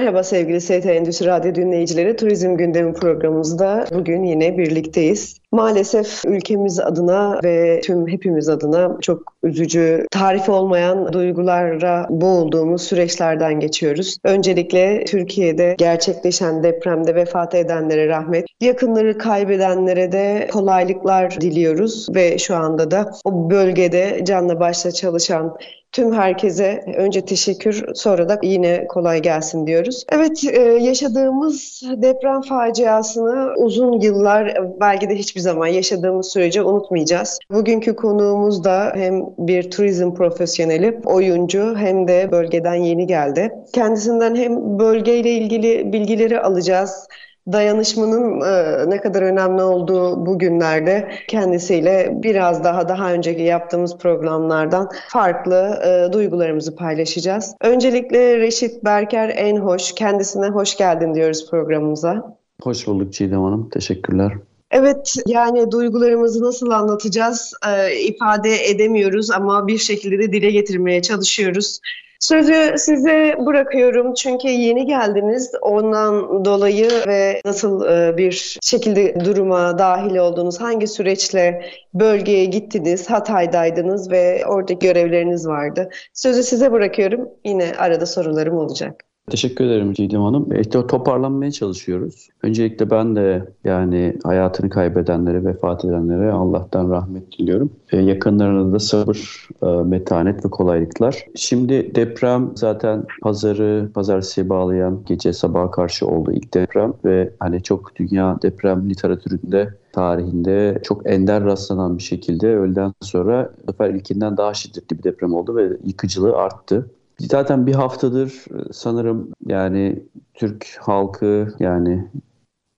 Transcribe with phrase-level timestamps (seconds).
[0.00, 2.16] Merhaba sevgili ST Endüstri Radyo dinleyicileri.
[2.16, 5.39] Turizm Gündemi programımızda bugün yine birlikteyiz.
[5.52, 14.16] Maalesef ülkemiz adına ve tüm hepimiz adına çok üzücü, tarifi olmayan duygulara boğulduğumuz süreçlerden geçiyoruz.
[14.24, 22.90] Öncelikle Türkiye'de gerçekleşen depremde vefat edenlere rahmet, yakınları kaybedenlere de kolaylıklar diliyoruz ve şu anda
[22.90, 25.56] da o bölgede canla başla çalışan
[25.92, 30.04] Tüm herkese önce teşekkür sonra da yine kolay gelsin diyoruz.
[30.12, 30.44] Evet
[30.80, 37.38] yaşadığımız deprem faciasını uzun yıllar belki de hiçbir zaman yaşadığımız sürece unutmayacağız.
[37.50, 43.52] Bugünkü konuğumuz da hem bir turizm profesyoneli, oyuncu hem de bölgeden yeni geldi.
[43.72, 47.06] Kendisinden hem bölgeyle ilgili bilgileri alacağız
[47.52, 54.88] dayanışmanın e, ne kadar önemli olduğu bu günlerde kendisiyle biraz daha daha önceki yaptığımız programlardan
[55.08, 57.54] farklı e, duygularımızı paylaşacağız.
[57.60, 62.36] Öncelikle Reşit Berker en hoş, kendisine hoş geldin diyoruz programımıza.
[62.62, 64.32] Hoş bulduk Çiğdem Hanım, teşekkürler.
[64.70, 71.80] Evet yani duygularımızı nasıl anlatacağız e, ifade edemiyoruz ama bir şekilde de dile getirmeye çalışıyoruz.
[72.20, 75.52] Sözü size bırakıyorum çünkü yeni geldiniz.
[75.62, 81.62] Ondan dolayı ve nasıl e, bir şekilde duruma dahil oldunuz, hangi süreçle
[81.94, 85.90] bölgeye gittiniz, Hatay'daydınız ve orada görevleriniz vardı.
[86.14, 87.28] Sözü size bırakıyorum.
[87.44, 89.09] Yine arada sorularım olacak.
[89.30, 90.60] Teşekkür ederim Cidem Hanım.
[90.60, 92.28] İşte toparlanmaya çalışıyoruz.
[92.42, 97.70] Öncelikle ben de yani hayatını kaybedenlere, vefat edenlere Allah'tan rahmet diliyorum.
[97.92, 101.24] E, yakınlarına da sabır, e, metanet ve kolaylıklar.
[101.34, 107.96] Şimdi deprem zaten pazarı, pazartesiye bağlayan gece sabaha karşı oldu ilk deprem ve hani çok
[107.96, 114.54] dünya deprem literatüründe tarihinde çok ender rastlanan bir şekilde öğleden sonra bu sefer ilkinden daha
[114.54, 116.90] şiddetli bir deprem oldu ve yıkıcılığı arttı.
[117.28, 120.02] Zaten bir haftadır e, sanırım yani
[120.34, 122.08] Türk halkı yani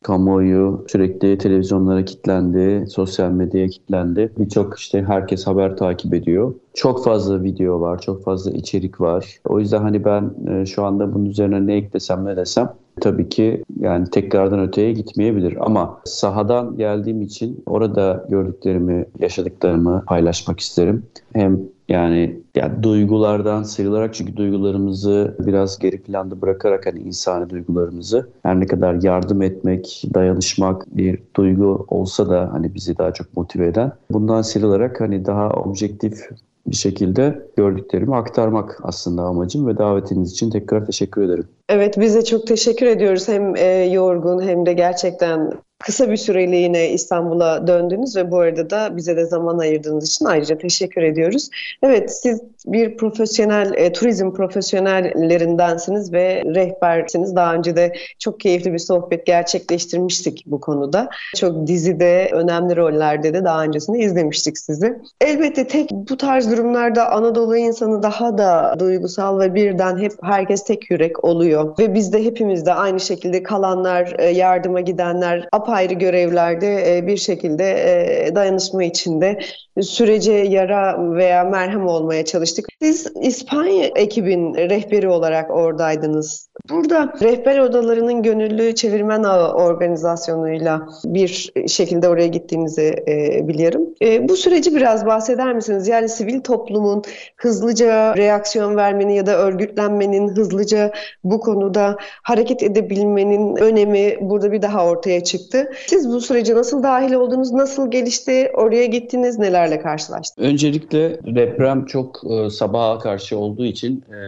[0.02, 4.32] kamuoyu sürekli televizyonlara kilitlendi, sosyal medyaya kilitlendi.
[4.38, 6.54] Birçok işte herkes haber takip ediyor.
[6.74, 9.38] Çok fazla video var, çok fazla içerik var.
[9.48, 13.64] O yüzden hani ben e, şu anda bunun üzerine ne eklesem ne desem tabii ki
[13.80, 15.56] yani tekrardan öteye gitmeyebilir.
[15.60, 21.02] Ama sahadan geldiğim için orada gördüklerimi, yaşadıklarımı paylaşmak isterim.
[21.32, 21.60] Hem
[21.92, 28.66] yani, yani duygulardan sıyrılarak çünkü duygularımızı biraz geri planda bırakarak hani insani duygularımızı her ne
[28.66, 34.42] kadar yardım etmek, dayanışmak bir duygu olsa da hani bizi daha çok motive eden bundan
[34.42, 36.28] sıyrılarak hani daha objektif
[36.66, 41.48] bir şekilde gördüklerimi aktarmak aslında amacım ve davetiniz için tekrar teşekkür ederim.
[41.68, 43.28] Evet biz de çok teşekkür ediyoruz.
[43.28, 45.52] Hem e, yorgun hem de gerçekten
[45.82, 50.58] kısa bir süreliğine İstanbul'a döndünüz ve bu arada da bize de zaman ayırdığınız için ayrıca
[50.58, 51.48] teşekkür ediyoruz.
[51.82, 57.36] Evet siz bir profesyonel, e, turizm profesyonellerindensiniz ve rehbersiniz.
[57.36, 61.08] Daha önce de çok keyifli bir sohbet gerçekleştirmiştik bu konuda.
[61.36, 64.98] Çok dizide, önemli rollerde de daha öncesinde izlemiştik sizi.
[65.20, 70.90] Elbette tek bu tarz durumlarda Anadolu insanı daha da duygusal ve birden hep herkes tek
[70.90, 71.78] yürek oluyor.
[71.78, 77.16] Ve biz de hepimiz de aynı şekilde kalanlar, e, yardıma gidenler, apayrı görevlerde e, bir
[77.16, 79.38] şekilde e, dayanışma içinde
[79.80, 82.66] sürece yara veya merhem olmaya çalıştık.
[82.82, 86.48] Siz İspanya ekibin rehberi olarak oradaydınız.
[86.70, 93.82] Burada rehber odalarının gönüllü çevirmen ağı organizasyonuyla bir şekilde oraya gittiğinizi e, biliyorum.
[94.02, 95.88] E, bu süreci biraz bahseder misiniz?
[95.88, 97.02] Yani sivil toplumun
[97.36, 100.92] hızlıca reaksiyon vermenin ya da örgütlenmenin hızlıca
[101.24, 105.72] bu konuda hareket edebilmenin önemi burada bir daha ortaya çıktı.
[105.86, 107.52] Siz bu sürece nasıl dahil oldunuz?
[107.52, 108.50] Nasıl gelişti?
[108.54, 109.38] Oraya gittiniz?
[109.38, 110.48] Nelerle karşılaştınız?
[110.48, 114.18] Öncelikle deprem çok e, sabaha karşı olduğu için e,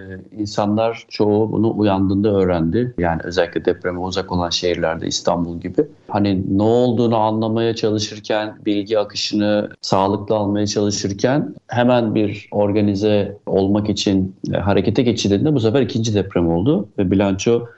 [0.41, 2.95] insanlar çoğu bunu uyandığında öğrendi.
[2.99, 5.87] Yani özellikle depreme uzak olan şehirlerde İstanbul gibi.
[6.09, 14.37] Hani ne olduğunu anlamaya çalışırken, bilgi akışını sağlıklı almaya çalışırken hemen bir organize olmak için
[14.55, 17.69] e, harekete geçildiğinde bu sefer ikinci deprem oldu ve bilançonun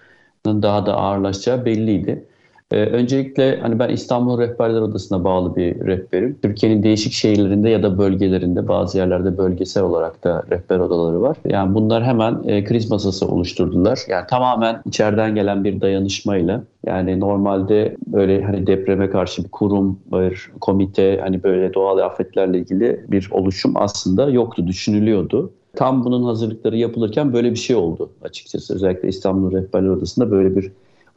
[0.46, 2.24] daha da ağırlaşacağı belliydi.
[2.72, 6.38] Ee, öncelikle hani ben İstanbul Rehberler Odası'na bağlı bir rehberim.
[6.42, 11.36] Türkiye'nin değişik şehirlerinde ya da bölgelerinde bazı yerlerde bölgesel olarak da rehber odaları var.
[11.44, 14.00] Yani bunlar hemen e, kriz masası oluşturdular.
[14.08, 20.50] Yani tamamen içeriden gelen bir dayanışmayla yani normalde böyle hani depreme karşı bir kurum, bir
[20.60, 25.50] komite hani böyle doğal afetlerle ilgili bir oluşum aslında yoktu, düşünülüyordu.
[25.76, 28.74] Tam bunun hazırlıkları yapılırken böyle bir şey oldu açıkçası.
[28.74, 30.72] Özellikle İstanbul Rehberler Odası'nda böyle bir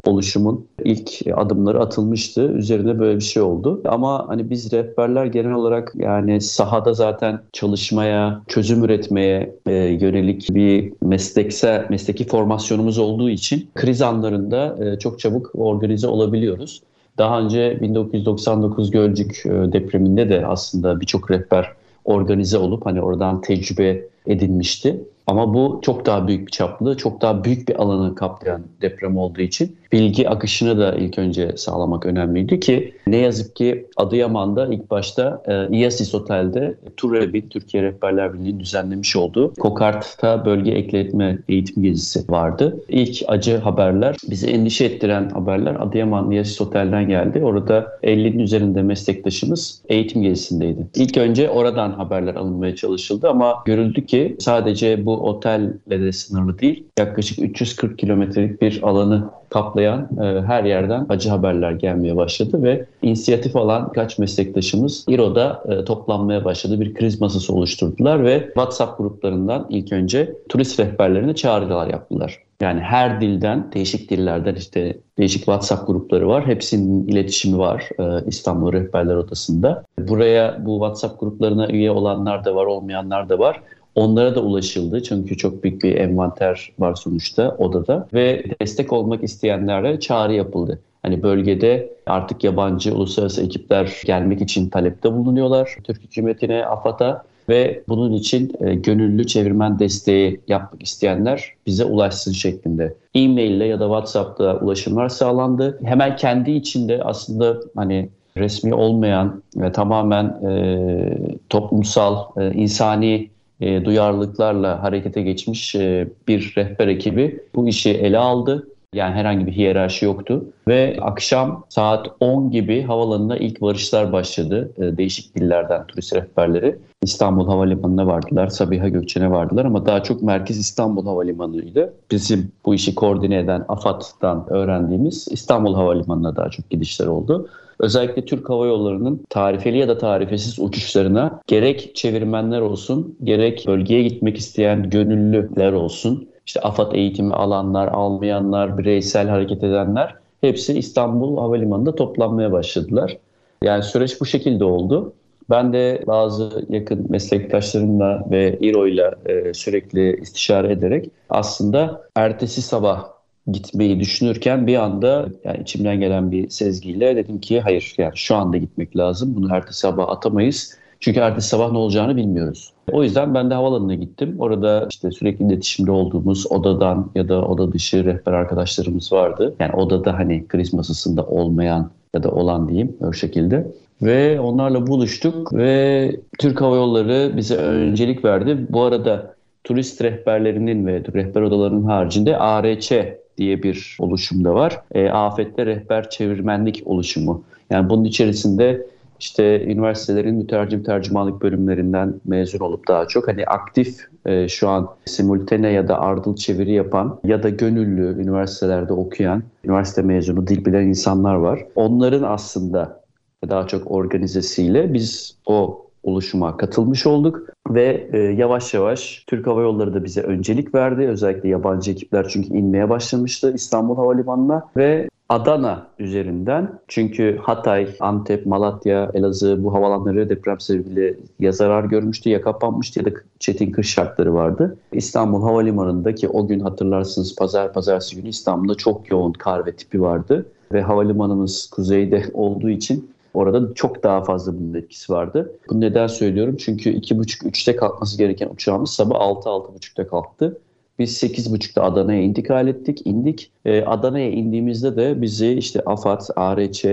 [0.06, 2.52] oluşumun ilk adımları atılmıştı.
[2.52, 3.82] Üzerinde böyle bir şey oldu.
[3.86, 10.94] Ama hani biz rehberler genel olarak yani sahada zaten çalışmaya, çözüm üretmeye e, yönelik bir
[11.02, 16.82] mesleksel, mesleki formasyonumuz olduğu için kriz anlarında e, çok çabuk organize olabiliyoruz.
[17.18, 21.74] Daha önce 1999 Gölcük e, depreminde de aslında birçok rehber
[22.06, 25.04] organize olup hani oradan tecrübe edinmişti.
[25.28, 29.42] Ama bu çok daha büyük bir çaplı, çok daha büyük bir alanı kaplayan deprem olduğu
[29.42, 35.44] için bilgi akışını da ilk önce sağlamak önemliydi ki ne yazık ki Adıyaman'da ilk başta
[35.48, 42.80] e, Otel'de TUREB'in Türkiye Rehberler Birliği'nin düzenlemiş olduğu Kokart'ta bölge ekletme eğitim gezisi vardı.
[42.90, 47.44] İlk acı haberler, bizi endişe ettiren haberler Adıyaman İASIS Otel'den geldi.
[47.44, 50.88] Orada 50'nin üzerinde meslektaşımız eğitim gezisindeydi.
[50.96, 56.84] İlk önce oradan haberler alınmaya çalışıldı ama görüldü ki sadece bu otelle de sınırlı değil.
[57.00, 63.56] Yaklaşık 340 kilometrelik bir alanı kaplayan e, her yerden acı haberler gelmeye başladı ve inisiyatif
[63.56, 66.82] alan kaç meslektaşımız İRO'da e, toplanmaya başladı.
[66.82, 72.44] Bir kriz masası oluşturdular ve WhatsApp gruplarından ilk önce turist rehberlerine çağrılar yaptılar.
[72.62, 76.48] Yani her dilden, değişik dillerden işte değişik WhatsApp grupları var.
[76.48, 79.84] Hepsinin iletişimi var e, İstanbul Rehberler Odası'nda.
[80.00, 83.62] Buraya bu WhatsApp gruplarına üye olanlar da var, olmayanlar da var.
[83.96, 90.00] Onlara da ulaşıldı çünkü çok büyük bir envanter var sonuçta odada ve destek olmak isteyenlere
[90.00, 90.80] çağrı yapıldı.
[91.02, 95.78] Hani bölgede artık yabancı uluslararası ekipler gelmek için talepte bulunuyorlar.
[95.84, 102.94] Türk hükümetine, AFAD'a ve bunun için e, gönüllü çevirmen desteği yapmak isteyenler bize ulaşsın şeklinde.
[103.16, 105.80] E-mail ile ya da WhatsApp'ta ulaşımlar sağlandı.
[105.84, 111.18] Hemen kendi içinde aslında hani resmi olmayan ve tamamen e,
[111.50, 113.30] toplumsal, e, insani
[113.62, 118.68] e, duyarlılıklarla harekete geçmiş e, bir rehber ekibi bu işi ele aldı.
[118.94, 120.46] Yani herhangi bir hiyerarşi yoktu.
[120.68, 124.72] Ve akşam saat 10 gibi havalanına ilk varışlar başladı.
[124.78, 126.76] E, değişik dillerden turist rehberleri.
[127.02, 131.94] İstanbul Havalimanı'na vardılar, Sabiha Gökçen'e vardılar ama daha çok Merkez İstanbul Havalimanı'ydı.
[132.12, 137.50] Bizim bu işi koordine eden AFAD'dan öğrendiğimiz İstanbul Havalimanı'na daha çok gidişler oldu.
[137.80, 144.38] Özellikle Türk Hava Yolları'nın tarifeli ya da tarifesiz uçuşlarına gerek çevirmenler olsun, gerek bölgeye gitmek
[144.38, 152.52] isteyen gönüllüler olsun, işte AFAD eğitimi alanlar, almayanlar, bireysel hareket edenler hepsi İstanbul Havalimanı'nda toplanmaya
[152.52, 153.18] başladılar.
[153.64, 155.14] Yani süreç bu şekilde oldu.
[155.50, 163.19] Ben de bazı yakın meslektaşlarımla ve İRO'yla e, sürekli istişare ederek aslında ertesi sabah
[163.52, 168.58] gitmeyi düşünürken bir anda yani içimden gelen bir sezgiyle dedim ki hayır yani şu anda
[168.58, 169.36] gitmek lazım.
[169.36, 170.80] Bunu ertesi sabah atamayız.
[171.00, 172.74] Çünkü ertesi sabah ne olacağını bilmiyoruz.
[172.92, 174.36] O yüzden ben de havalanına gittim.
[174.40, 179.56] Orada işte sürekli iletişimde olduğumuz odadan ya da oda dışı rehber arkadaşlarımız vardı.
[179.60, 183.68] Yani odada hani kriz masasında olmayan ya da olan diyeyim o şekilde.
[184.02, 188.58] Ve onlarla buluştuk ve Türk Hava Yolları bize öncelik verdi.
[188.70, 192.92] Bu arada turist rehberlerinin ve rehber odalarının haricinde ARÇ
[193.40, 194.82] diye bir oluşum da var.
[194.92, 197.44] E, afette rehber çevirmenlik oluşumu.
[197.70, 198.86] Yani bunun içerisinde
[199.20, 205.70] işte üniversitelerin mütercim tercümanlık bölümlerinden mezun olup daha çok hani aktif e, şu an simultane
[205.70, 211.36] ya da ardıl çeviri yapan ya da gönüllü üniversitelerde okuyan, üniversite mezunu dil bilen insanlar
[211.36, 211.66] var.
[211.76, 213.02] Onların aslında
[213.50, 219.94] daha çok organizesiyle biz o oluşuma katılmış olduk ve e, yavaş yavaş Türk Hava Yolları
[219.94, 221.08] da bize öncelik verdi.
[221.08, 229.12] Özellikle yabancı ekipler çünkü inmeye başlamıştı İstanbul Havalimanı'na ve Adana üzerinden çünkü Hatay, Antep, Malatya,
[229.14, 234.34] Elazığ bu havalanları deprem sebebiyle ya zarar görmüştü ya kapanmıştı ya da çetin kış şartları
[234.34, 234.78] vardı.
[234.92, 240.46] İstanbul Havalimanı'ndaki o gün hatırlarsınız pazar pazartesi günü İstanbul'da çok yoğun kar ve tipi vardı
[240.74, 245.52] ve havalimanımız kuzeyde olduğu için Orada çok daha fazla bunun etkisi vardı.
[245.70, 246.56] Bu neden söylüyorum?
[246.60, 250.58] Çünkü 2.30-3'te kalkması gereken uçağımız sabah 6-6.30'da kalktı.
[251.00, 253.52] Biz 8.30'da Adana'ya intikal ettik, indik.
[253.66, 256.86] Ee, Adana'ya indiğimizde de bizi işte AFAD, ARÇ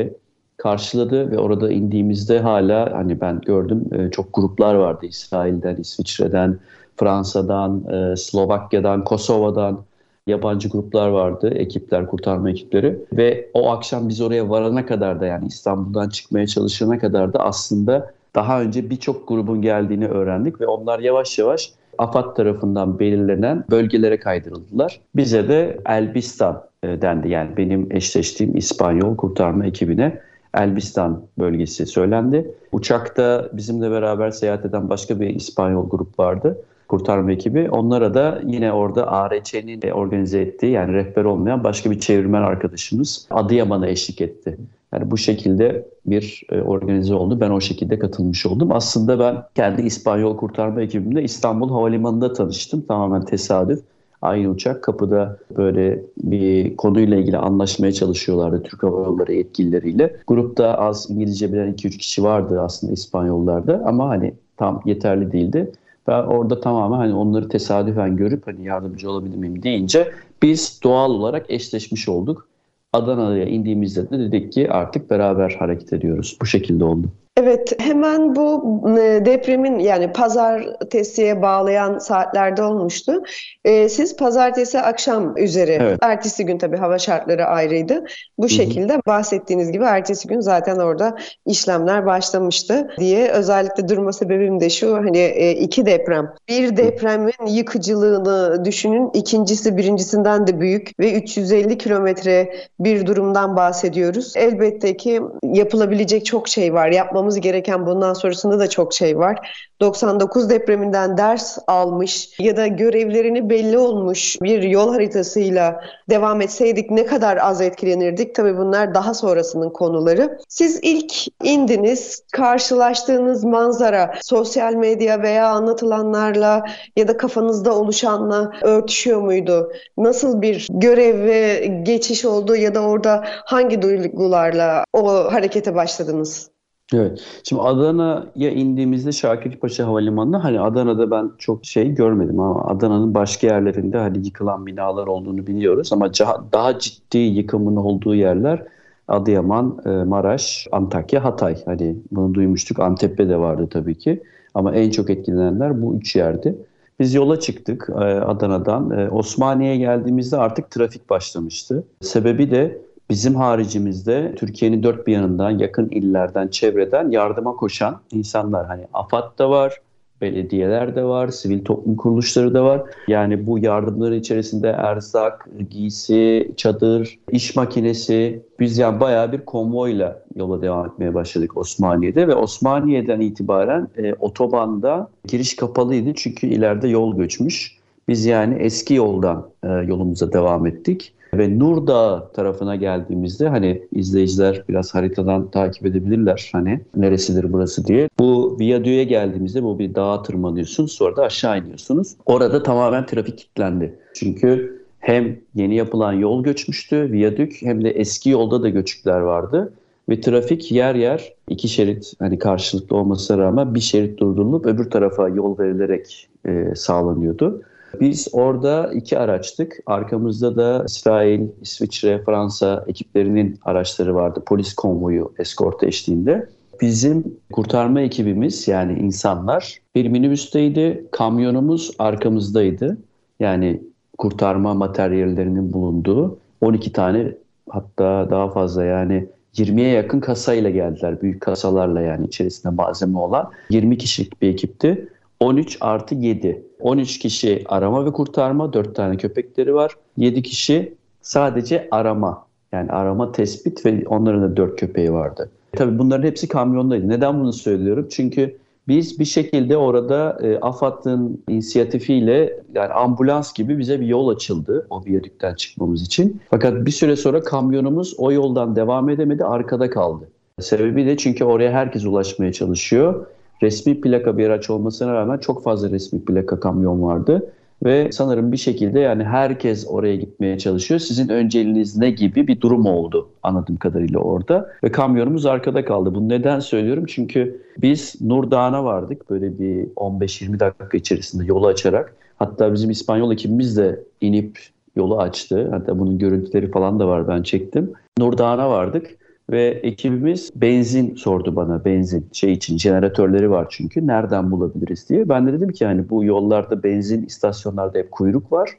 [0.56, 6.58] karşıladı ve orada indiğimizde hala hani ben gördüm e, çok gruplar vardı İsrail'den, İsviçre'den,
[6.96, 9.84] Fransa'dan, e, Slovakya'dan, Kosova'dan
[10.26, 15.46] yabancı gruplar vardı, ekipler, kurtarma ekipleri ve o akşam biz oraya varana kadar da yani
[15.46, 21.38] İstanbul'dan çıkmaya çalışana kadar da aslında daha önce birçok grubun geldiğini öğrendik ve onlar yavaş
[21.38, 25.00] yavaş AFAD tarafından belirlenen bölgelere kaydırıldılar.
[25.16, 27.28] Bize de Elbistan e, dendi.
[27.28, 30.20] Yani benim eşleştiğim İspanyol kurtarma ekibine
[30.54, 32.54] Elbistan bölgesi söylendi.
[32.72, 37.70] Uçakta bizimle beraber seyahat eden başka bir İspanyol grup vardı kurtarma ekibi.
[37.70, 43.88] Onlara da yine orada ARÇ'nin organize ettiği yani rehber olmayan başka bir çevirmen arkadaşımız Adıyaman'a
[43.88, 44.58] eşlik etti.
[44.92, 47.40] Yani bu şekilde bir e, organize oldu.
[47.40, 48.72] Ben o şekilde katılmış oldum.
[48.72, 52.84] Aslında ben kendi İspanyol kurtarma ekibimde İstanbul Havalimanı'nda tanıştım.
[52.88, 53.80] Tamamen tesadüf.
[54.22, 60.16] Aynı uçak kapıda böyle bir konuyla ilgili anlaşmaya çalışıyorlardı Türk Hava Yolları yetkilileriyle.
[60.26, 65.72] Grupta az İngilizce bilen 2-3 kişi vardı aslında İspanyollarda ama hani tam yeterli değildi.
[66.08, 71.50] Ben orada tamamen hani onları tesadüfen görüp hani yardımcı olabilir miyim deyince biz doğal olarak
[71.50, 72.48] eşleşmiş olduk.
[72.92, 76.36] Adana'ya indiğimizde de dedik ki artık beraber hareket ediyoruz.
[76.40, 77.08] Bu şekilde oldu.
[77.40, 83.22] Evet, hemen bu e, depremin yani pazartesiye bağlayan saatlerde olmuştu.
[83.64, 85.98] E, siz pazartesi akşam üzeri, evet.
[86.02, 88.04] ertesi gün tabii hava şartları ayrıydı.
[88.38, 89.02] Bu şekilde Hı-hı.
[89.06, 91.16] bahsettiğiniz gibi ertesi gün zaten orada
[91.46, 93.28] işlemler başlamıştı diye.
[93.28, 96.34] Özellikle durma sebebim de şu hani e, iki deprem.
[96.48, 104.32] Bir depremin yıkıcılığını düşünün, ikincisi birincisinden de büyük ve 350 kilometre bir durumdan bahsediyoruz.
[104.36, 106.88] Elbette ki yapılabilecek çok şey var.
[106.88, 109.36] Yapmamız yapmamız gereken bundan sonrasında da çok şey var.
[109.80, 115.80] 99 depreminden ders almış ya da görevlerini belli olmuş bir yol haritasıyla
[116.10, 118.34] devam etseydik ne kadar az etkilenirdik?
[118.34, 120.38] Tabii bunlar daha sonrasının konuları.
[120.48, 126.64] Siz ilk indiniz, karşılaştığınız manzara sosyal medya veya anlatılanlarla
[126.96, 129.72] ya da kafanızda oluşanla örtüşüyor muydu?
[129.98, 136.55] Nasıl bir görev ve geçiş oldu ya da orada hangi duygularla o harekete başladınız?
[136.94, 137.24] Evet.
[137.44, 143.98] Şimdi Adana'ya indiğimizde Şakirpaşa Havalimanı'nda hani Adana'da ben çok şey görmedim ama Adana'nın başka yerlerinde
[143.98, 146.10] hani yıkılan binalar olduğunu biliyoruz ama
[146.52, 148.62] daha ciddi yıkımın olduğu yerler
[149.08, 151.64] Adıyaman, e, Maraş, Antakya, Hatay.
[151.64, 152.80] Hani bunu duymuştuk.
[152.80, 154.22] Antep'te de vardı tabii ki.
[154.54, 156.54] Ama en çok etkilenenler bu üç yerdi.
[157.00, 158.90] Biz yola çıktık e, Adana'dan.
[158.90, 161.84] E, Osmaniye'ye geldiğimizde artık trafik başlamıştı.
[162.00, 162.78] Sebebi de
[163.10, 168.66] Bizim haricimizde Türkiye'nin dört bir yanından, yakın illerden, çevreden yardıma koşan insanlar.
[168.66, 169.80] Hani AFAD da var,
[170.20, 172.82] belediyeler de var, sivil toplum kuruluşları da var.
[173.08, 178.42] Yani bu yardımları içerisinde erzak, giysi, çadır, iş makinesi.
[178.60, 185.08] Biz yani bayağı bir konvoyla yola devam etmeye başladık Osmaniye'de ve Osmaniye'den itibaren e, otobanda
[185.28, 187.76] giriş kapalıydı çünkü ileride yol göçmüş.
[188.08, 191.12] Biz yani eski yoldan e, yolumuza devam ettik.
[191.38, 198.08] Ve Nurdağ tarafına geldiğimizde hani izleyiciler biraz haritadan takip edebilirler hani neresidir burası diye.
[198.18, 202.16] Bu viyadüğe geldiğimizde bu bir dağa tırmanıyorsunuz sonra da aşağı iniyorsunuz.
[202.26, 203.98] Orada tamamen trafik kilitlendi.
[204.14, 209.72] Çünkü hem yeni yapılan yol göçmüştü viyadük hem de eski yolda da göçükler vardı.
[210.08, 215.28] Ve trafik yer yer iki şerit hani karşılıklı olmasına rağmen bir şerit durdurulup öbür tarafa
[215.28, 217.62] yol verilerek e, sağlanıyordu.
[218.00, 219.78] Biz orada iki araçtık.
[219.86, 224.42] Arkamızda da İsrail, İsviçre, Fransa ekiplerinin araçları vardı.
[224.46, 226.48] Polis konvoyu eskortu eşliğinde.
[226.80, 231.04] Bizim kurtarma ekibimiz yani insanlar bir minibüsteydi.
[231.10, 232.98] Kamyonumuz arkamızdaydı.
[233.40, 233.82] Yani
[234.18, 237.32] kurtarma materyallerinin bulunduğu 12 tane
[237.68, 241.22] hatta daha fazla yani 20'ye yakın kasayla geldiler.
[241.22, 243.50] Büyük kasalarla yani içerisinde malzeme olan.
[243.70, 245.08] 20 kişilik bir ekipti.
[245.40, 246.62] 13 artı 7.
[246.80, 249.92] 13 kişi arama ve kurtarma, 4 tane köpekleri var.
[250.16, 252.46] 7 kişi sadece arama.
[252.72, 255.50] Yani arama tespit ve onların da 4 köpeği vardı.
[255.72, 257.08] Tabii bunların hepsi kamyondaydı.
[257.08, 258.06] Neden bunu söylüyorum?
[258.10, 258.56] Çünkü
[258.88, 265.04] biz bir şekilde orada e, AFAD'ın inisiyatifiyle yani ambulans gibi bize bir yol açıldı o
[265.04, 266.40] viyadükten çıkmamız için.
[266.50, 270.28] Fakat bir süre sonra kamyonumuz o yoldan devam edemedi, arkada kaldı.
[270.60, 273.26] Sebebi de çünkü oraya herkes ulaşmaya çalışıyor
[273.62, 277.52] resmi plaka bir araç olmasına rağmen çok fazla resmi plaka kamyon vardı.
[277.84, 281.00] Ve sanırım bir şekilde yani herkes oraya gitmeye çalışıyor.
[281.00, 284.70] Sizin önceliğiniz ne gibi bir durum oldu anladığım kadarıyla orada.
[284.84, 286.14] Ve kamyonumuz arkada kaldı.
[286.14, 287.04] Bunu neden söylüyorum?
[287.06, 292.16] Çünkü biz Nur Dağı'na vardık böyle bir 15-20 dakika içerisinde yolu açarak.
[292.36, 294.58] Hatta bizim İspanyol ekibimiz de inip
[294.96, 295.68] yolu açtı.
[295.70, 297.92] Hatta bunun görüntüleri falan da var ben çektim.
[298.18, 299.16] Nur Dağı'na vardık.
[299.50, 305.28] Ve ekibimiz benzin sordu bana benzin şey için jeneratörleri var çünkü nereden bulabiliriz diye.
[305.28, 308.70] Ben de dedim ki hani bu yollarda benzin istasyonlarda hep kuyruk var.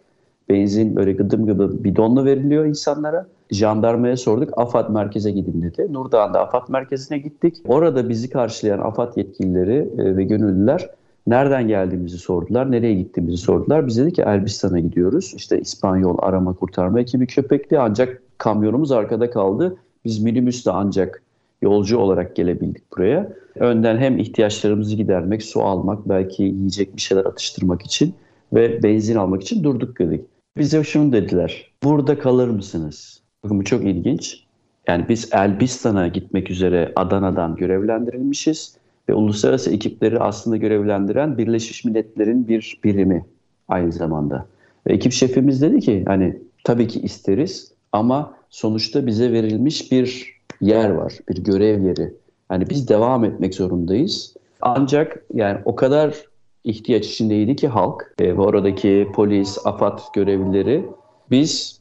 [0.49, 3.27] Benzin böyle gıdım gıdım bidonla veriliyor insanlara.
[3.51, 4.49] Jandarmaya sorduk.
[4.57, 5.93] AFAD merkeze gidin dedi.
[5.93, 7.55] Nurdağ'da AFAD merkezine gittik.
[7.67, 10.89] Orada bizi karşılayan AFAD yetkilileri e, ve gönüllüler
[11.27, 12.71] nereden geldiğimizi sordular.
[12.71, 13.87] Nereye gittiğimizi sordular.
[13.87, 15.33] Biz dedik ki Elbistan'a gidiyoruz.
[15.35, 19.77] İşte İspanyol arama kurtarma ekibi köpekli ancak kamyonumuz arkada kaldı.
[20.07, 21.23] Biz minibüsle ancak
[21.61, 23.29] yolcu olarak gelebildik buraya.
[23.55, 28.13] Önden hem ihtiyaçlarımızı gidermek, su almak, belki yiyecek bir şeyler atıştırmak için
[28.53, 30.21] ve benzin almak için durduk dedik.
[30.57, 31.71] Bize şunu dediler.
[31.83, 33.21] Burada kalır mısınız?
[33.43, 34.43] Bakın bu çok ilginç.
[34.87, 38.77] Yani biz Elbistan'a gitmek üzere Adana'dan görevlendirilmişiz
[39.09, 43.25] ve uluslararası ekipleri aslında görevlendiren Birleşmiş Milletler'in bir birimi
[43.67, 44.45] aynı zamanda.
[44.87, 50.89] Ve ekip şefimiz dedi ki hani tabii ki isteriz ama sonuçta bize verilmiş bir yer
[50.89, 52.13] var, bir görev yeri.
[52.51, 54.33] Yani biz devam etmek zorundayız.
[54.61, 56.15] Ancak yani o kadar
[56.63, 60.85] ihtiyaç içindeydi ki halk e, ve oradaki polis, AFAD görevlileri
[61.31, 61.79] biz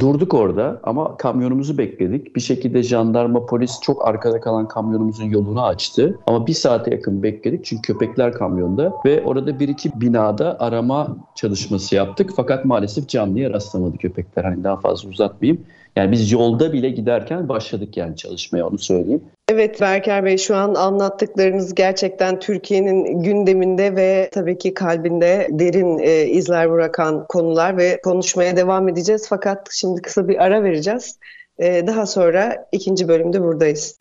[0.00, 2.36] durduk orada ama kamyonumuzu bekledik.
[2.36, 6.18] Bir şekilde jandarma, polis çok arkada kalan kamyonumuzun yolunu açtı.
[6.26, 11.94] Ama bir saate yakın bekledik çünkü köpekler kamyonda ve orada bir iki binada arama çalışması
[11.94, 12.30] yaptık.
[12.36, 14.44] Fakat maalesef canlıya rastlamadı köpekler.
[14.44, 15.64] Hani daha fazla uzatmayayım.
[15.96, 19.22] Yani biz yolda bile giderken başladık yani çalışmaya onu söyleyeyim.
[19.48, 26.26] Evet Berker Bey şu an anlattıklarınız gerçekten Türkiye'nin gündeminde ve tabii ki kalbinde derin e,
[26.26, 29.26] izler bırakan konular ve konuşmaya devam edeceğiz.
[29.28, 31.18] Fakat şimdi kısa bir ara vereceğiz.
[31.58, 33.98] E, daha sonra ikinci bölümde buradayız.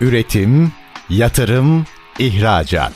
[0.00, 0.72] Üretim,
[1.10, 1.84] yatırım,
[2.18, 2.92] ihracat.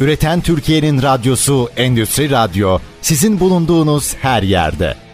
[0.00, 5.01] Üreten Türkiye'nin radyosu Endüstri Radyo sizin bulunduğunuz her yerde.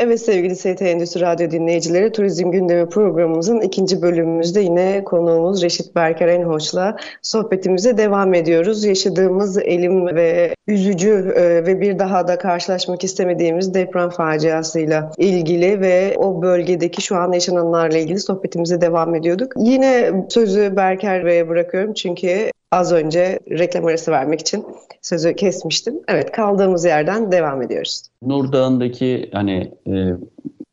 [0.00, 6.28] Evet sevgili ST Endüstri Radyo dinleyicileri, Turizm Gündemi programımızın ikinci bölümümüzde yine konuğumuz Reşit Berker
[6.28, 8.84] Enhoç'la sohbetimize devam ediyoruz.
[8.84, 16.14] Yaşadığımız elim ve üzücü e, ve bir daha da karşılaşmak istemediğimiz deprem faciasıyla ilgili ve
[16.18, 19.52] o bölgedeki şu an yaşananlarla ilgili sohbetimize devam ediyorduk.
[19.56, 24.64] Yine sözü Berker Bey'e bırakıyorum çünkü az önce reklam arası vermek için
[25.02, 25.94] sözü kesmiştim.
[26.08, 28.02] Evet kaldığımız yerden devam ediyoruz.
[28.22, 29.92] Nur Dağı'ndaki hani e,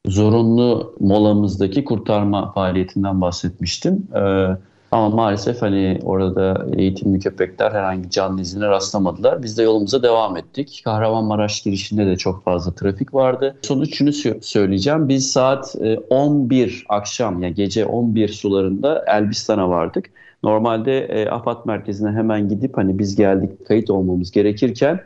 [0.05, 4.07] zorunlu molamızdaki kurtarma faaliyetinden bahsetmiştim.
[4.15, 4.47] E,
[4.91, 9.43] ama maalesef hani orada eğitimli köpekler herhangi canlı izine rastlamadılar.
[9.43, 10.81] Biz de yolumuza devam ettik.
[10.85, 13.55] Kahramanmaraş girişinde de çok fazla trafik vardı.
[13.61, 15.09] Sonuç şunu söyleyeceğim.
[15.09, 15.75] Biz saat
[16.09, 20.09] 11 e, akşam ya yani gece 11 sularında Elbistan'a vardık.
[20.43, 24.99] Normalde e, AFAD merkezine hemen gidip hani biz geldik kayıt olmamız gerekirken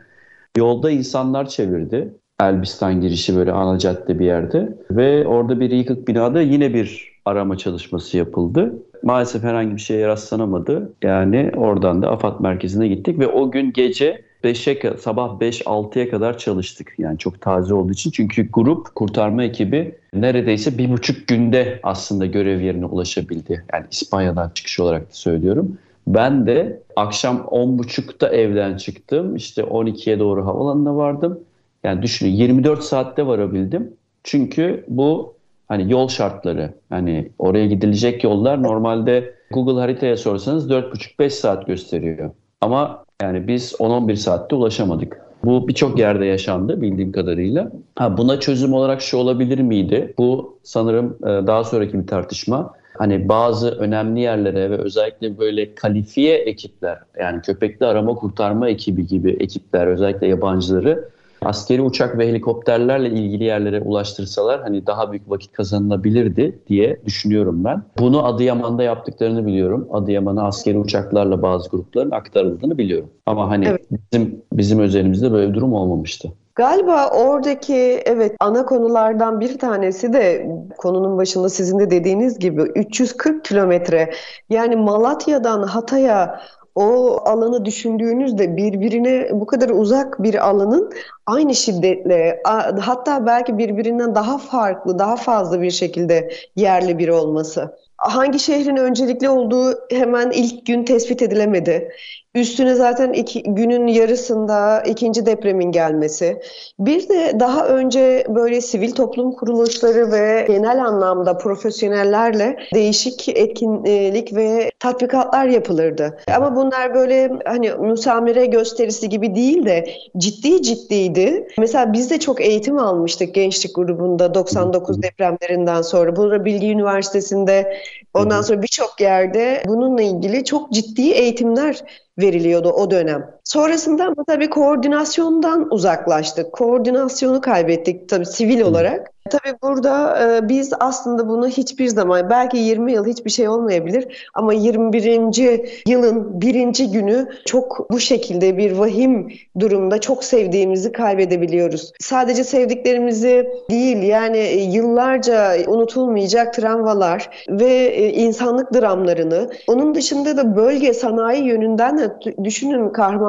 [0.56, 2.14] yolda insanlar çevirdi.
[2.40, 7.58] Elbistan girişi böyle ana cadde bir yerde ve orada bir yıkık binada yine bir arama
[7.58, 8.72] çalışması yapıldı.
[9.02, 10.92] Maalesef herhangi bir şeye rastlanamadı.
[11.02, 16.94] Yani oradan da AFAD merkezine gittik ve o gün gece 5'e sabah 5-6'ya kadar çalıştık.
[16.98, 18.10] Yani çok taze olduğu için.
[18.10, 23.64] Çünkü grup kurtarma ekibi neredeyse bir buçuk günde aslında görev yerine ulaşabildi.
[23.72, 25.78] Yani İspanya'dan çıkış olarak da söylüyorum.
[26.06, 29.36] Ben de akşam 10.30'da evden çıktım.
[29.36, 31.40] İşte 12'ye doğru havalanına vardım.
[31.84, 33.92] Yani düşünün 24 saatte varabildim.
[34.24, 35.34] Çünkü bu
[35.68, 36.74] hani yol şartları.
[36.88, 42.30] Hani oraya gidilecek yollar normalde Google haritaya sorsanız 4,5-5 saat gösteriyor.
[42.60, 45.20] Ama yani biz 10-11 saatte ulaşamadık.
[45.44, 47.72] Bu birçok yerde yaşandı bildiğim kadarıyla.
[47.96, 50.14] Ha, buna çözüm olarak şu olabilir miydi?
[50.18, 52.74] Bu sanırım e, daha sonraki bir tartışma.
[52.98, 59.30] Hani bazı önemli yerlere ve özellikle böyle kalifiye ekipler yani köpekli arama kurtarma ekibi gibi
[59.30, 61.08] ekipler özellikle yabancıları
[61.42, 67.82] askeri uçak ve helikopterlerle ilgili yerlere ulaştırsalar hani daha büyük vakit kazanılabilirdi diye düşünüyorum ben.
[67.98, 69.88] Bunu Adıyaman'da yaptıklarını biliyorum.
[69.92, 73.10] Adıyaman'a askeri uçaklarla bazı grupların aktarıldığını biliyorum.
[73.26, 73.82] Ama hani evet.
[74.12, 76.32] bizim bizim özelimizde böyle bir durum olmamıştı.
[76.58, 80.46] Galiba oradaki evet ana konulardan bir tanesi de
[80.76, 84.10] konunun başında sizin de dediğiniz gibi 340 kilometre
[84.50, 86.40] yani Malatya'dan Hatay'a
[86.78, 90.92] o alanı düşündüğünüzde birbirine bu kadar uzak bir alanın
[91.26, 92.42] aynı şiddetle
[92.80, 97.78] hatta belki birbirinden daha farklı, daha fazla bir şekilde yerli biri olması.
[97.96, 101.92] Hangi şehrin öncelikli olduğu hemen ilk gün tespit edilemedi.
[102.38, 106.40] Üstüne zaten iki, günün yarısında ikinci depremin gelmesi.
[106.78, 114.70] Bir de daha önce böyle sivil toplum kuruluşları ve genel anlamda profesyonellerle değişik etkinlik ve
[114.78, 116.18] tatbikatlar yapılırdı.
[116.36, 121.48] Ama bunlar böyle hani müsamere gösterisi gibi değil de ciddi ciddiydi.
[121.58, 126.16] Mesela biz de çok eğitim almıştık gençlik grubunda 99 depremlerinden sonra.
[126.16, 127.76] Burada Bilgi Üniversitesi'nde
[128.14, 131.82] ondan sonra birçok yerde bununla ilgili çok ciddi eğitimler
[132.18, 133.37] veriliyordu o dönem.
[133.48, 136.52] Sonrasında ama tabii koordinasyondan uzaklaştık.
[136.52, 139.12] Koordinasyonu kaybettik tabii sivil olarak.
[139.30, 144.52] Tabii burada e, biz aslında bunu hiçbir zaman belki 20 yıl hiçbir şey olmayabilir ama
[144.52, 145.88] 21.
[145.88, 151.92] yılın birinci günü çok bu şekilde bir vahim durumda çok sevdiğimizi kaybedebiliyoruz.
[152.00, 154.38] Sadece sevdiklerimizi değil yani
[154.72, 162.88] yıllarca unutulmayacak travmalar ve e, insanlık dramlarını onun dışında da bölge sanayi yönünden de düşünün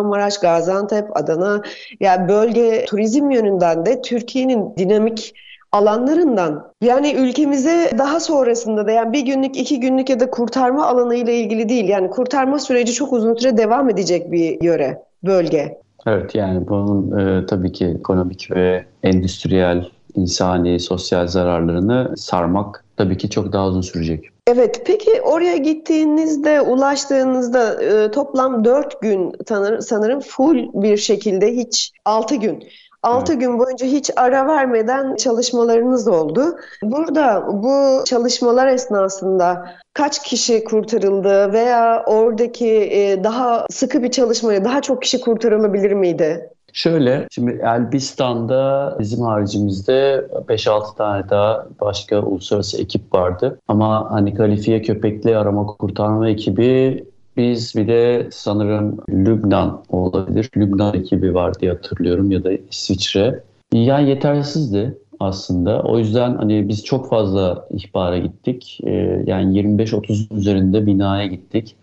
[0.09, 1.61] Kahramanmaraş, Gaziantep, Adana
[1.99, 5.33] yani bölge turizm yönünden de Türkiye'nin dinamik
[5.71, 11.15] alanlarından yani ülkemize daha sonrasında da yani bir günlük iki günlük ya da kurtarma alanı
[11.15, 15.77] ile ilgili değil yani kurtarma süreci çok uzun süre devam edecek bir yöre bölge.
[16.07, 23.29] Evet yani bunun e, tabii ki ekonomik ve endüstriyel, insani, sosyal zararlarını sarmak tabii ki
[23.29, 24.29] çok daha uzun sürecek.
[24.51, 31.91] Evet, peki oraya gittiğinizde, ulaştığınızda e, toplam 4 gün tanır, sanırım full bir şekilde hiç
[32.05, 32.63] 6 gün
[33.03, 33.41] 6 evet.
[33.41, 36.57] gün boyunca hiç ara vermeden çalışmalarınız oldu.
[36.83, 44.81] Burada bu çalışmalar esnasında kaç kişi kurtarıldı veya oradaki e, daha sıkı bir çalışmaya daha
[44.81, 46.49] çok kişi kurtarılabilir miydi?
[46.73, 53.59] Şöyle, şimdi Elbistan'da bizim haricimizde 5-6 tane daha başka uluslararası ekip vardı.
[53.67, 57.03] Ama hani kalifiye köpekli arama kurtarma ekibi
[57.37, 60.49] biz bir de sanırım Lübnan olabilir.
[60.57, 63.43] Lübnan ekibi var diye hatırlıyorum ya da İsviçre.
[63.73, 65.81] Yani yetersizdi aslında.
[65.83, 68.79] O yüzden hani biz çok fazla ihbara gittik.
[68.83, 71.75] Ee, yani 25-30 üzerinde binaya gittik.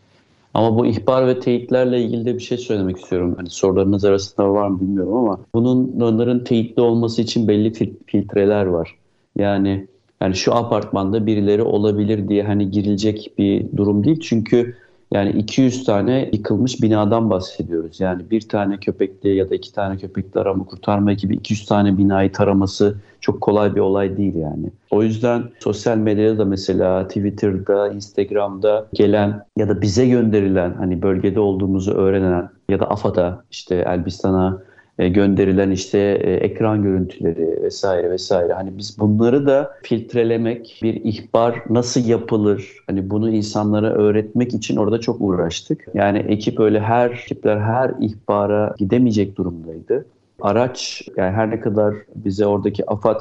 [0.57, 3.35] Ama bu ihbar ve teyitlerle ilgili de bir şey söylemek istiyorum.
[3.37, 7.73] Hani sorularınız arasında var mı bilmiyorum ama bunun onların teyitli olması için belli
[8.07, 8.97] filtreler var.
[9.37, 9.87] Yani
[10.21, 14.21] yani şu apartmanda birileri olabilir diye hani girilecek bir durum değil.
[14.21, 14.77] Çünkü
[15.11, 18.01] yani 200 tane yıkılmış binadan bahsediyoruz.
[18.01, 22.33] Yani bir tane köpekli ya da iki tane köpekli arama kurtarma ekibi 200 tane binayı
[22.33, 24.71] taraması çok kolay bir olay değil yani.
[24.91, 31.41] O yüzden sosyal medyada da mesela Twitter'da, Instagram'da gelen ya da bize gönderilen hani bölgede
[31.41, 34.63] olduğumuzu öğrenen ya da AFAD'a işte Elbistan'a
[34.99, 38.53] e, gönderilen işte e, ekran görüntüleri vesaire vesaire.
[38.53, 42.77] Hani biz bunları da filtrelemek, bir ihbar nasıl yapılır?
[42.87, 45.87] Hani bunu insanlara öğretmek için orada çok uğraştık.
[45.95, 50.07] Yani ekip öyle her ekipler her ihbara gidemeyecek durumdaydı.
[50.41, 53.21] Araç yani her ne kadar bize oradaki AFAD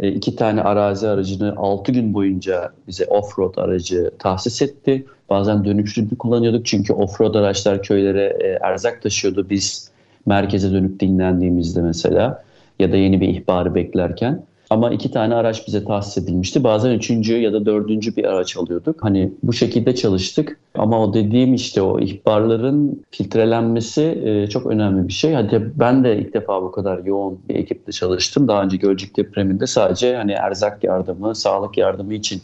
[0.00, 5.06] e, iki tane arazi aracını 6 gün boyunca bize off-road aracı tahsis etti.
[5.30, 9.46] Bazen dönüşlü kullanıyorduk çünkü off-road araçlar köylere erzak taşıyordu.
[9.50, 9.89] Biz
[10.26, 12.42] merkeze dönüp dinlendiğimizde mesela
[12.78, 14.42] ya da yeni bir ihbarı beklerken.
[14.70, 16.64] Ama iki tane araç bize tahsis edilmişti.
[16.64, 19.04] Bazen üçüncü ya da dördüncü bir araç alıyorduk.
[19.04, 20.58] Hani bu şekilde çalıştık.
[20.74, 25.32] Ama o dediğim işte o ihbarların filtrelenmesi e, çok önemli bir şey.
[25.32, 28.48] Hadi ben de ilk defa bu kadar yoğun bir ekiple çalıştım.
[28.48, 32.42] Daha önce Gölcük depreminde sadece hani erzak yardımı, sağlık yardımı için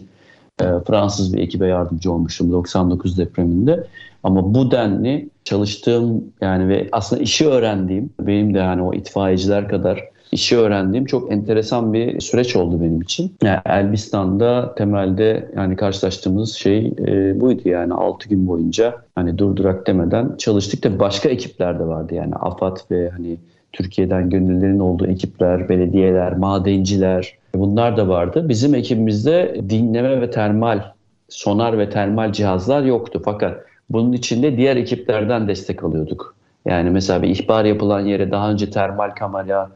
[0.60, 3.86] e, Fransız bir ekibe yardımcı olmuştum 99 depreminde.
[4.22, 10.04] Ama bu denli çalıştığım yani ve aslında işi öğrendiğim benim de yani o itfaiyeciler kadar
[10.32, 13.34] işi öğrendiğim çok enteresan bir süreç oldu benim için.
[13.42, 20.36] Yani Elbistan'da temelde yani karşılaştığımız şey e, buydu yani 6 gün boyunca hani durdurak demeden
[20.38, 23.38] çalıştık da başka ekipler de vardı yani AFAD ve hani
[23.72, 28.48] Türkiye'den gönüllülerin olduğu ekipler, belediyeler, madenciler bunlar da vardı.
[28.48, 30.82] Bizim ekibimizde dinleme ve termal,
[31.28, 36.36] sonar ve termal cihazlar yoktu fakat bunun içinde diğer ekiplerden destek alıyorduk.
[36.66, 39.70] Yani mesela bir ihbar yapılan yere daha önce termal kamera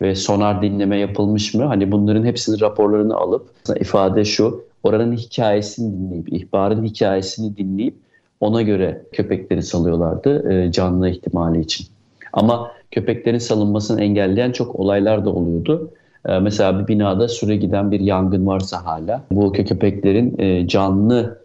[0.00, 1.64] ve sonar dinleme yapılmış mı?
[1.64, 7.94] Hani bunların hepsinin raporlarını alıp ifade şu, oranın hikayesini dinleyip, ihbarın hikayesini dinleyip
[8.40, 11.86] ona göre köpekleri salıyorlardı e, canlı ihtimali için.
[12.34, 15.90] Ama köpeklerin salınmasını engelleyen çok olaylar da oluyordu.
[16.28, 21.44] E, mesela bir binada süre giden bir yangın varsa hala bu köpeklerin e, canlı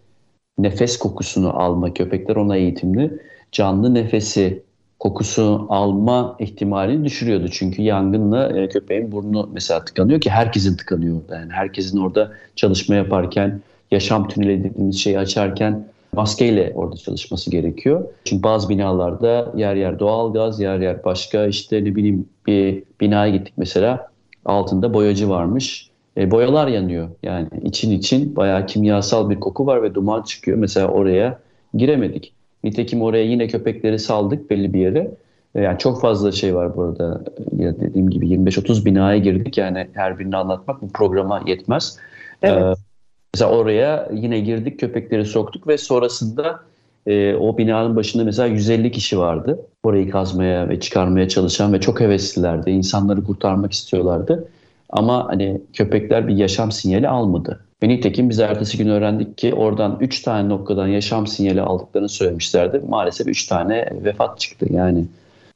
[0.58, 3.20] nefes kokusunu alma köpekler ona eğitimli.
[3.52, 4.64] Canlı nefesi
[5.00, 7.48] kokusu alma ihtimalini düşürüyordu.
[7.48, 11.36] Çünkü yangınla e, köpeğin burnu mesela tıkanıyor ki herkesin tıkanıyor orada.
[11.36, 18.06] Yani herkesin orada çalışma yaparken, yaşam tüneli dediğimiz şeyi açarken maskeyle orada çalışması gerekiyor.
[18.26, 23.30] Çünkü bazı binalarda yer yer doğal gaz, yer yer başka işte ne bileyim bir binaya
[23.30, 24.10] gittik mesela
[24.46, 25.90] altında boyacı varmış.
[26.18, 30.58] E, boyalar yanıyor yani için için bayağı kimyasal bir koku var ve duman çıkıyor.
[30.58, 31.40] Mesela oraya
[31.74, 32.34] giremedik.
[32.64, 35.12] Nitekim oraya yine köpekleri saldık belli bir yere.
[35.56, 37.22] E, yani çok fazla şey var burada.
[37.58, 39.58] Ya dediğim gibi 25-30 binaya girdik.
[39.58, 41.98] Yani her birini anlatmak bu programa yetmez.
[42.42, 42.78] Evet.
[42.78, 42.89] Ee,
[43.34, 46.60] mesela oraya yine girdik, köpekleri soktuk ve sonrasında
[47.08, 49.60] e, o binanın başında mesela 150 kişi vardı.
[49.84, 52.70] Orayı kazmaya ve çıkarmaya çalışan ve çok heveslilerdi.
[52.72, 54.48] İnsanları kurtarmak istiyorlardı.
[54.90, 57.66] Ama hani köpekler bir yaşam sinyali almadı.
[57.84, 62.82] Ve nitekim biz ertesi gün öğrendik ki oradan 3 tane noktadan yaşam sinyali aldıklarını söylemişlerdi.
[62.88, 64.66] Maalesef 3 tane vefat çıktı.
[64.70, 65.06] Yani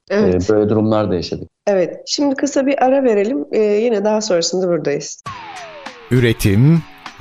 [0.09, 0.49] evet.
[0.49, 1.49] e, böyle durumlar da yaşadık.
[1.67, 2.01] Evet.
[2.05, 3.45] Şimdi kısa bir ara verelim.
[3.51, 5.23] Ee, yine daha sonrasında buradayız.
[6.11, 6.81] Üretim,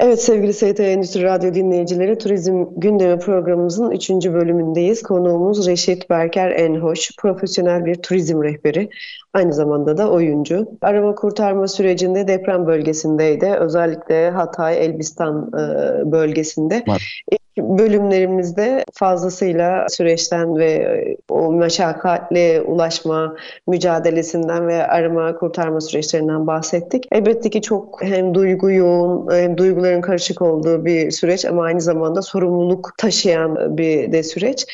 [0.00, 4.10] Evet sevgili ST Endüstri Radyo dinleyicileri Turizm Gündemi programımızın 3.
[4.10, 5.02] bölümündeyiz.
[5.02, 8.90] Konuğumuz Reşit Berker Enhoş, profesyonel bir turizm rehberi,
[9.34, 10.68] aynı zamanda da oyuncu.
[10.82, 13.46] Arama kurtarma sürecinde deprem bölgesindeydi.
[13.46, 16.82] Özellikle Hatay, Elbistan e, bölgesinde.
[16.86, 17.22] Var
[17.62, 27.04] bölümlerimizde fazlasıyla süreçten ve e, o meşakkatli ulaşma mücadelesinden ve arama kurtarma süreçlerinden bahsettik.
[27.12, 32.22] Elbette ki çok hem duygu yoğun hem duyguların karışık olduğu bir süreç ama aynı zamanda
[32.22, 34.66] sorumluluk taşıyan bir de süreç.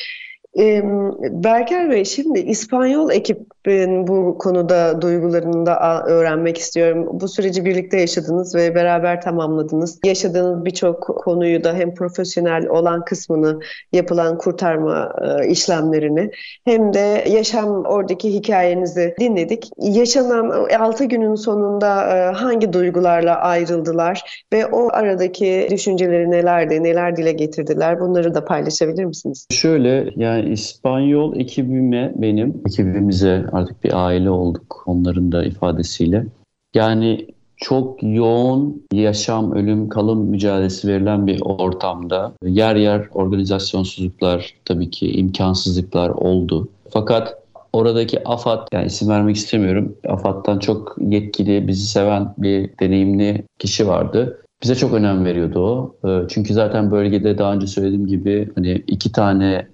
[0.55, 7.07] Berker Bey şimdi İspanyol ekibin bu konuda duygularını da öğrenmek istiyorum.
[7.11, 9.99] Bu süreci birlikte yaşadınız ve beraber tamamladınız.
[10.05, 13.59] Yaşadığınız birçok konuyu da hem profesyonel olan kısmını
[13.93, 16.31] yapılan kurtarma e, işlemlerini
[16.65, 19.69] hem de yaşam oradaki hikayenizi dinledik.
[19.77, 27.31] Yaşanan 6 günün sonunda e, hangi duygularla ayrıldılar ve o aradaki düşünceleri nelerdi, neler dile
[27.31, 29.47] getirdiler bunları da paylaşabilir misiniz?
[29.51, 36.25] Şöyle yani İspanyol ekibime benim, ekibimize artık bir aile olduk onların da ifadesiyle.
[36.73, 37.27] Yani
[37.57, 46.09] çok yoğun yaşam, ölüm, kalım mücadelesi verilen bir ortamda yer yer organizasyonsuzluklar, tabii ki imkansızlıklar
[46.09, 46.67] oldu.
[46.89, 53.87] Fakat oradaki AFAD, yani isim vermek istemiyorum, AFAD'dan çok yetkili, bizi seven bir deneyimli kişi
[53.87, 54.41] vardı.
[54.63, 55.95] Bize çok önem veriyordu o.
[56.07, 59.67] Ee, çünkü zaten bölgede daha önce söylediğim gibi hani iki tane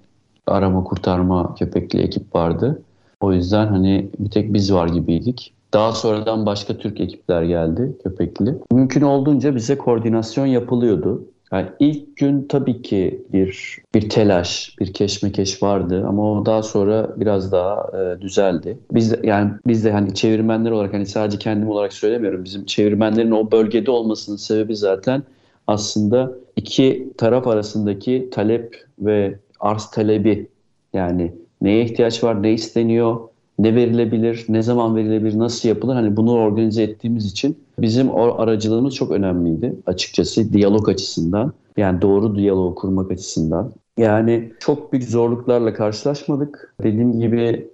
[0.52, 2.82] arama kurtarma köpekli ekip vardı.
[3.22, 5.54] O yüzden hani bir tek biz var gibiydik.
[5.74, 8.56] Daha sonradan başka Türk ekipler geldi köpekli.
[8.72, 11.24] Mümkün olduğunca bize koordinasyon yapılıyordu.
[11.52, 17.10] Yani ilk gün tabii ki bir bir telaş, bir keşmekeş vardı ama o daha sonra
[17.18, 18.78] biraz daha e, düzeldi.
[18.92, 22.44] Biz de, yani biz de hani çevirmenler olarak hani sadece kendim olarak söylemiyorum.
[22.44, 25.24] Bizim çevirmenlerin o bölgede olmasının sebebi zaten
[25.68, 30.48] aslında iki taraf arasındaki talep ve arz talebi
[30.94, 33.20] yani neye ihtiyaç var, ne isteniyor,
[33.60, 38.96] ne verilebilir, ne zaman verilebilir, nasıl yapılır hani bunu organize ettiğimiz için bizim o aracılığımız
[38.96, 41.54] çok önemliydi açıkçası diyalog açısından.
[41.78, 43.72] Yani doğru diyalog kurmak açısından.
[43.98, 46.76] Yani çok büyük zorluklarla karşılaşmadık.
[46.84, 47.71] Dediğim gibi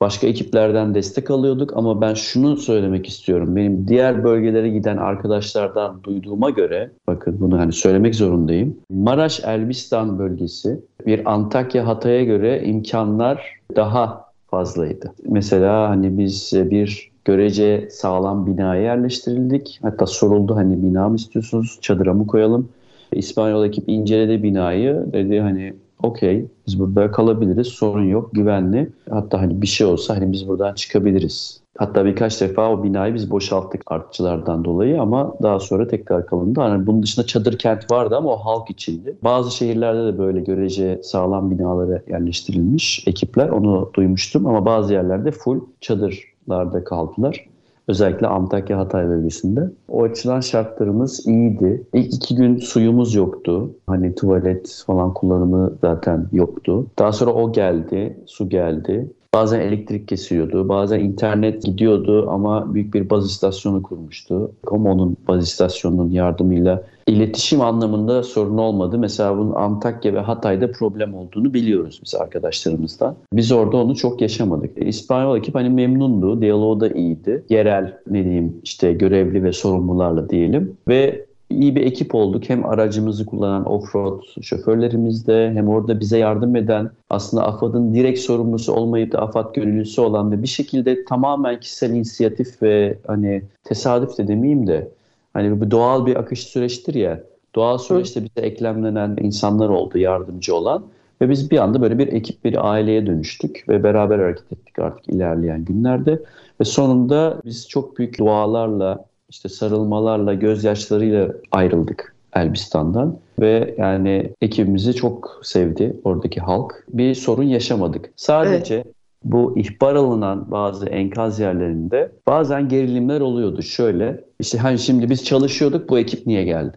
[0.00, 3.56] Başka ekiplerden destek alıyorduk ama ben şunu söylemek istiyorum.
[3.56, 8.76] Benim diğer bölgelere giden arkadaşlardan duyduğuma göre, bakın bunu hani söylemek zorundayım.
[8.90, 15.12] Maraş Elbistan bölgesi bir Antakya Hatay'a göre imkanlar daha fazlaydı.
[15.28, 19.78] Mesela hani biz bir görece sağlam binaya yerleştirildik.
[19.82, 22.68] Hatta soruldu hani bina mı istiyorsunuz, çadıra mı koyalım?
[23.12, 25.04] İspanyol ekip inceledi binayı.
[25.12, 28.92] Dedi hani okey biz burada kalabiliriz sorun yok güvenli.
[29.10, 31.60] Hatta hani bir şey olsa hani biz buradan çıkabiliriz.
[31.78, 36.60] Hatta birkaç defa o binayı biz boşalttık artçılardan dolayı ama daha sonra tekrar kalındı.
[36.60, 39.16] Hani bunun dışında çadır kent vardı ama o halk içindi.
[39.24, 45.60] Bazı şehirlerde de böyle görece sağlam binalara yerleştirilmiş ekipler onu duymuştum ama bazı yerlerde full
[45.80, 47.49] çadırlarda kaldılar.
[47.90, 49.70] Özellikle Antakya Hatay bölgesinde.
[49.88, 51.82] O açıdan şartlarımız iyiydi.
[51.94, 53.70] İlk iki gün suyumuz yoktu.
[53.86, 56.86] Hani tuvalet falan kullanımı zaten yoktu.
[56.98, 59.10] Daha sonra o geldi, su geldi.
[59.34, 64.52] Bazen elektrik kesiyordu, bazen internet gidiyordu ama büyük bir baz istasyonu kurmuştu.
[64.66, 68.98] Komo'nun baz istasyonunun yardımıyla iletişim anlamında sorun olmadı.
[68.98, 73.16] Mesela bunun Antakya ve Hatay'da problem olduğunu biliyoruz biz arkadaşlarımızdan.
[73.32, 74.70] Biz orada onu çok yaşamadık.
[74.88, 77.44] İspanyol ekip hani memnundu, diyaloğu da iyiydi.
[77.48, 82.48] Yerel ne diyeyim işte görevli ve sorumlularla diyelim ve iyi bir ekip olduk.
[82.48, 89.12] Hem aracımızı kullanan offroad şoförlerimizde hem orada bize yardım eden aslında AFAD'ın direkt sorumlusu olmayıp
[89.12, 94.66] da AFAD gönüllüsü olan ve bir şekilde tamamen kişisel inisiyatif ve hani tesadüf de demeyeyim
[94.66, 94.88] de
[95.34, 97.20] hani bu doğal bir akış süreçtir ya.
[97.54, 100.84] Doğal süreçte bize eklemlenen insanlar oldu yardımcı olan.
[101.20, 105.08] Ve biz bir anda böyle bir ekip, bir aileye dönüştük ve beraber hareket ettik artık
[105.08, 106.22] ilerleyen günlerde.
[106.60, 113.18] Ve sonunda biz çok büyük dualarla, işte sarılmalarla, gözyaşlarıyla ayrıldık Elbistan'dan.
[113.38, 116.84] Ve yani ekibimizi çok sevdi oradaki halk.
[116.88, 118.10] Bir sorun yaşamadık.
[118.16, 118.86] Sadece evet.
[119.24, 123.62] bu ihbar alınan bazı enkaz yerlerinde bazen gerilimler oluyordu.
[123.62, 126.76] Şöyle işte hani şimdi biz çalışıyorduk bu ekip niye geldi?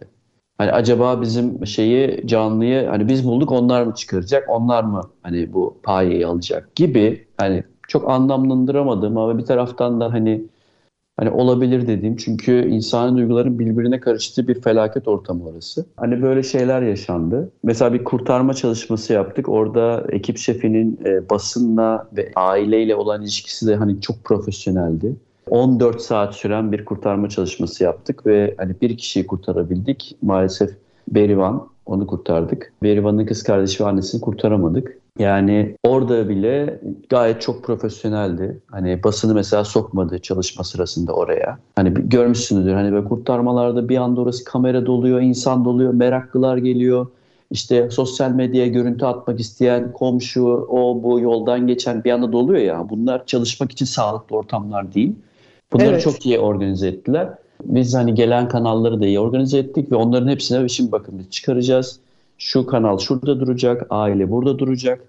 [0.58, 5.78] Hani acaba bizim şeyi canlıyı hani biz bulduk onlar mı çıkaracak onlar mı hani bu
[5.82, 10.44] payeyi alacak gibi hani çok anlamlandıramadığım ama bir taraftan da hani
[11.16, 15.86] hani olabilir dediğim çünkü insani duyguların birbirine karıştığı bir felaket ortamı orası.
[15.96, 17.50] Hani böyle şeyler yaşandı.
[17.62, 19.48] Mesela bir kurtarma çalışması yaptık.
[19.48, 25.16] Orada ekip şefinin e, basınla ve aileyle olan ilişkisi de hani çok profesyoneldi.
[25.50, 30.16] 14 saat süren bir kurtarma çalışması yaptık ve hani bir kişiyi kurtarabildik.
[30.22, 30.70] Maalesef
[31.08, 32.72] Berivan onu kurtardık.
[32.82, 34.98] Berivan'ın kız kardeşi ve annesini kurtaramadık.
[35.18, 38.60] Yani orada bile gayet çok profesyoneldi.
[38.70, 41.58] Hani basını mesela sokmadı çalışma sırasında oraya.
[41.76, 47.06] Hani görmüşsünüzdür hani böyle kurtarmalarda bir anda orası kamera doluyor, insan doluyor, meraklılar geliyor.
[47.50, 52.90] İşte sosyal medyaya görüntü atmak isteyen komşu, o bu yoldan geçen bir anda doluyor ya.
[52.90, 55.14] Bunlar çalışmak için sağlıklı ortamlar değil.
[55.72, 56.02] Bunları evet.
[56.02, 57.28] çok iyi organize ettiler.
[57.64, 62.00] Biz hani gelen kanalları da iyi organize ettik ve onların hepsine şimdi bakın biz çıkaracağız.
[62.38, 65.00] Şu kanal şurada duracak, aile burada duracak.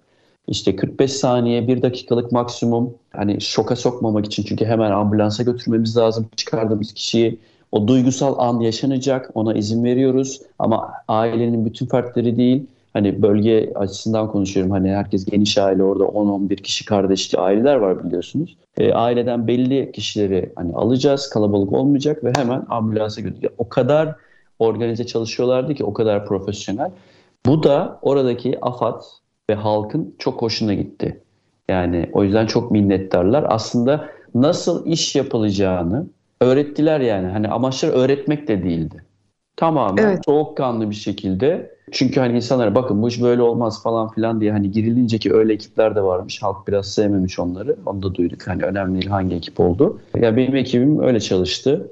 [0.48, 6.28] İşte 45 saniye, 1 dakikalık maksimum hani şoka sokmamak için çünkü hemen ambulansa götürmemiz lazım
[6.36, 7.40] çıkardığımız kişiyi.
[7.72, 14.32] O duygusal an yaşanacak, ona izin veriyoruz ama ailenin bütün fertleri değil, hani bölge açısından
[14.32, 14.72] konuşuyorum.
[14.72, 18.58] Hani herkes geniş aile orada 10-11 kişi kardeşli aileler var biliyorsunuz.
[18.78, 21.30] E, aileden belli kişileri hani alacağız.
[21.30, 23.56] Kalabalık olmayacak ve hemen ambulansa götüreceğiz.
[23.58, 24.16] O kadar
[24.60, 26.92] organize çalışıyorlardı ki o kadar profesyonel.
[27.46, 29.02] Bu da oradaki AFAD
[29.50, 31.22] ve halkın çok hoşuna gitti.
[31.70, 33.46] Yani o yüzden çok minnettarlar.
[33.48, 36.08] Aslında nasıl iş yapılacağını
[36.42, 37.28] öğrettiler yani.
[37.28, 39.04] Hani amaçlar öğretmek de değildi.
[39.56, 40.26] Tamamen evet.
[40.26, 44.72] soğukkanlı bir şekilde çünkü hani insanlara bakın bu iş böyle olmaz falan filan diye hani
[44.72, 46.44] girilince ki öyle ekipler de varmış.
[46.44, 47.76] Halk biraz sevmemiş onları.
[47.86, 48.48] Onu da duyduk.
[48.48, 50.00] Hani önemli değil hangi ekip oldu.
[50.16, 51.92] Ya yani benim ekibim öyle çalıştı.